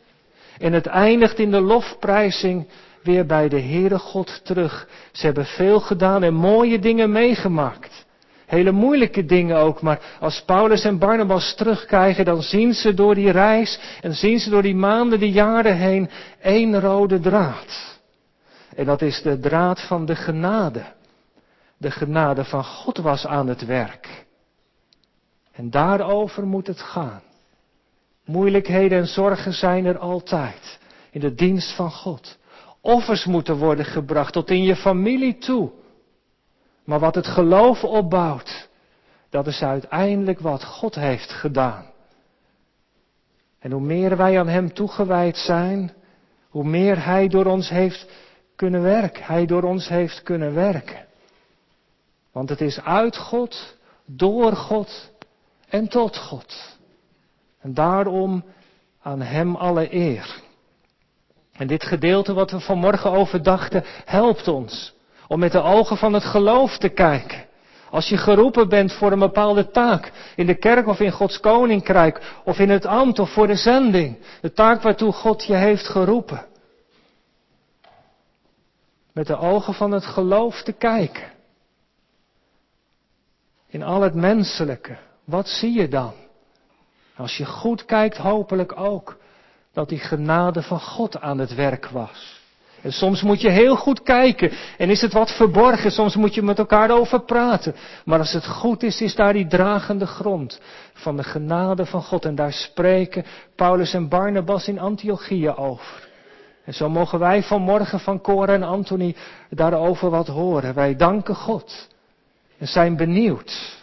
En 0.59 0.73
het 0.73 0.87
eindigt 0.87 1.39
in 1.39 1.51
de 1.51 1.61
lofprijzing 1.61 2.69
weer 3.03 3.27
bij 3.27 3.49
de 3.49 3.61
Heere 3.61 3.99
God 3.99 4.41
terug. 4.45 4.89
Ze 5.13 5.27
hebben 5.27 5.47
veel 5.47 5.81
gedaan 5.81 6.23
en 6.23 6.35
mooie 6.35 6.79
dingen 6.79 7.13
meegemaakt. 7.13 8.04
Hele 8.47 8.73
moeilijke 8.73 9.25
dingen 9.25 9.57
ook, 9.57 9.83
maar 9.83 10.01
als 10.21 10.43
Paulus 10.45 10.85
en 10.85 10.99
Barnabas 10.99 11.55
terugkijken, 11.55 12.25
dan 12.25 12.43
zien 12.43 12.75
ze 12.75 12.95
door 12.95 13.15
die 13.15 13.31
reis 13.31 13.79
en 14.01 14.15
zien 14.15 14.39
ze 14.39 14.51
door 14.51 14.63
die 14.63 14.75
maanden, 14.75 15.19
die 15.19 15.33
jaren 15.33 15.77
heen, 15.77 16.11
één 16.41 16.81
rode 16.81 17.21
draad. 17.21 17.99
En 18.77 18.85
dat 18.85 19.03
is 19.03 19.23
de 19.23 19.39
draad 19.39 19.81
van 19.81 20.07
de 20.07 20.17
genade. 20.17 20.83
De 21.79 21.91
genade 21.91 22.45
van 22.45 22.65
God 22.65 22.99
was 22.99 23.27
aan 23.27 23.49
het 23.49 23.67
werk. 23.67 24.27
En 25.53 25.71
daarover 25.71 26.47
moet 26.47 26.67
het 26.67 26.81
gaan. 26.81 27.23
Moeilijkheden 28.25 28.99
en 28.99 29.07
zorgen 29.07 29.53
zijn 29.53 29.85
er 29.85 29.99
altijd 29.99 30.79
in 31.11 31.21
de 31.21 31.35
dienst 31.35 31.73
van 31.73 31.91
God. 31.91 32.39
Offers 32.81 33.25
moeten 33.25 33.57
worden 33.57 33.85
gebracht 33.85 34.33
tot 34.33 34.51
in 34.51 34.63
je 34.63 34.77
familie 34.77 35.39
toe. 35.39 35.71
Maar 36.85 36.99
wat 36.99 37.15
het 37.15 37.27
geloof 37.27 37.85
opbouwt, 37.85 38.69
dat 39.31 39.47
is 39.47 39.63
uiteindelijk 39.63 40.41
wat 40.41 40.65
God 40.65 40.95
heeft 40.95 41.31
gedaan. 41.31 41.93
En 43.59 43.71
hoe 43.71 43.81
meer 43.81 44.17
wij 44.17 44.39
aan 44.39 44.49
Hem 44.49 44.73
toegewijd 44.73 45.37
zijn, 45.37 45.93
hoe 46.49 46.65
meer 46.65 47.05
Hij 47.05 47.29
door 47.29 47.47
ons 47.47 47.69
heeft 47.69 48.07
kunnen 48.57 48.83
werken. 48.83 49.25
Hij 49.25 49.47
door 49.47 49.63
ons 49.63 49.89
heeft 49.89 50.23
kunnen 50.23 50.55
werken. 50.55 51.07
Want 52.33 52.49
het 52.49 52.61
is 52.61 52.81
uit 52.81 53.17
God, 53.17 53.77
door 54.05 54.53
God 54.53 55.11
en 55.69 55.89
tot 55.89 56.17
God. 56.17 56.79
En 57.61 57.75
daarom 57.75 58.45
aan 59.03 59.21
Hem 59.21 59.57
alle 59.57 59.95
eer. 59.95 60.43
En 61.53 61.67
dit 61.67 61.85
gedeelte 61.85 62.33
wat 62.33 62.51
we 62.51 62.61
vanmorgen 62.61 63.11
overdachten, 63.11 63.83
helpt 64.05 64.49
ons 64.49 64.94
om 65.29 65.39
met 65.39 65.53
de 65.53 65.63
ogen 65.63 65.97
van 65.97 66.13
het 66.13 66.25
geloof 66.25 66.79
te 66.79 66.89
kijken. 66.89 67.47
Als 67.91 68.09
je 68.09 68.17
geroepen 68.17 68.69
bent 68.69 68.93
voor 68.93 69.13
een 69.13 69.19
bepaalde 69.19 69.71
taak, 69.71 70.13
in 70.37 70.47
de 70.47 70.55
kerk 70.55 70.87
of 70.87 71.01
in 71.01 71.13
Gods 71.13 71.41
koninkrijk, 71.41 72.41
of 72.45 72.59
in 72.59 72.71
het 72.71 72.87
ambt 72.87 73.19
of 73.19 73.33
voor 73.33 73.47
de 73.47 73.57
zending, 73.57 74.19
de 74.41 74.53
taak 74.53 74.83
waartoe 74.83 75.13
God 75.13 75.45
je 75.45 75.55
heeft 75.55 75.89
geroepen. 75.89 76.47
Met 79.13 79.27
de 79.27 79.37
ogen 79.37 79.75
van 79.75 79.93
het 79.93 80.07
geloof 80.07 80.63
te 80.63 80.73
kijken. 80.73 81.33
In 83.69 83.83
al 83.83 84.01
het 84.01 84.15
menselijke, 84.15 84.97
wat 85.25 85.49
zie 85.49 85.73
je 85.73 85.89
dan? 85.89 86.13
Als 87.17 87.37
je 87.37 87.47
goed 87.47 87.85
kijkt, 87.85 88.17
hopelijk 88.17 88.79
ook 88.79 89.17
dat 89.73 89.89
die 89.89 89.99
genade 89.99 90.63
van 90.63 90.81
God 90.81 91.21
aan 91.21 91.39
het 91.39 91.55
werk 91.55 91.87
was. 91.87 92.34
En 92.85 92.93
soms 92.93 93.23
moet 93.23 93.41
je 93.41 93.49
heel 93.49 93.77
goed 93.77 94.03
kijken 94.03 94.51
en 94.79 94.91
is 94.91 95.01
het 95.01 95.13
wat 95.13 95.31
verborgen, 95.31 95.91
soms 95.91 96.17
moet 96.17 96.35
je 96.35 96.43
met 96.43 96.59
elkaar 96.59 96.91
over 96.91 97.21
praten. 97.21 97.75
Maar 98.05 98.19
als 98.19 98.33
het 98.33 98.47
goed 98.47 98.83
is, 98.83 99.01
is 99.01 99.15
daar 99.15 99.33
die 99.33 99.47
dragende 99.47 100.07
grond 100.07 100.61
van 100.93 101.17
de 101.17 101.23
genade 101.23 101.87
van 101.87 102.03
God. 102.03 102.25
En 102.25 102.35
daar 102.35 102.53
spreken 102.53 103.25
Paulus 103.57 103.95
en 103.95 104.09
Barnabas 104.09 104.69
in 104.69 104.79
Antiochieën 104.79 105.57
over. 105.57 106.09
En 106.65 106.75
zo 106.75 106.89
mogen 106.89 107.19
wij 107.19 107.43
vanmorgen 107.43 108.01
van 108.01 108.21
Cora 108.21 108.53
en 108.53 108.63
Anthony 108.63 109.17
daarover 109.51 110.11
wat 110.11 110.27
horen. 110.27 110.75
Wij 110.75 110.97
danken 110.97 111.35
God 111.35 111.89
en 112.59 112.69
zijn 112.69 112.97
benieuwd 112.97 113.83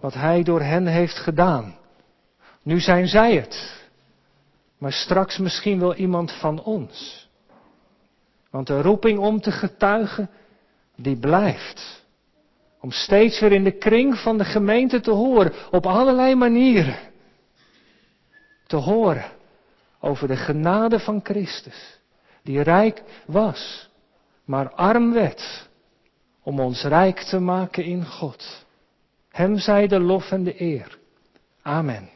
wat 0.00 0.14
hij 0.14 0.42
door 0.42 0.60
hen 0.60 0.86
heeft 0.86 1.16
gedaan. 1.16 1.76
Nu 2.62 2.80
zijn 2.80 3.08
zij 3.08 3.34
het, 3.34 3.86
maar 4.78 4.92
straks 4.92 5.38
misschien 5.38 5.78
wel 5.80 5.94
iemand 5.94 6.32
van 6.32 6.62
ons. 6.62 7.25
Want 8.56 8.68
de 8.68 8.82
roeping 8.82 9.18
om 9.18 9.40
te 9.40 9.50
getuigen, 9.50 10.30
die 10.94 11.16
blijft. 11.16 12.04
Om 12.80 12.90
steeds 12.90 13.40
weer 13.40 13.52
in 13.52 13.64
de 13.64 13.78
kring 13.78 14.18
van 14.18 14.38
de 14.38 14.44
gemeente 14.44 15.00
te 15.00 15.10
horen, 15.10 15.52
op 15.70 15.86
allerlei 15.86 16.34
manieren. 16.34 16.96
Te 18.66 18.76
horen 18.76 19.24
over 20.00 20.28
de 20.28 20.36
genade 20.36 21.00
van 21.00 21.20
Christus, 21.22 22.00
die 22.42 22.60
rijk 22.60 23.02
was, 23.26 23.90
maar 24.44 24.72
arm 24.72 25.12
werd, 25.12 25.68
om 26.42 26.60
ons 26.60 26.82
rijk 26.82 27.18
te 27.18 27.38
maken 27.38 27.84
in 27.84 28.06
God. 28.06 28.66
Hem 29.28 29.58
zij 29.58 29.86
de 29.86 30.00
lof 30.00 30.30
en 30.30 30.44
de 30.44 30.60
eer. 30.60 30.98
Amen. 31.62 32.15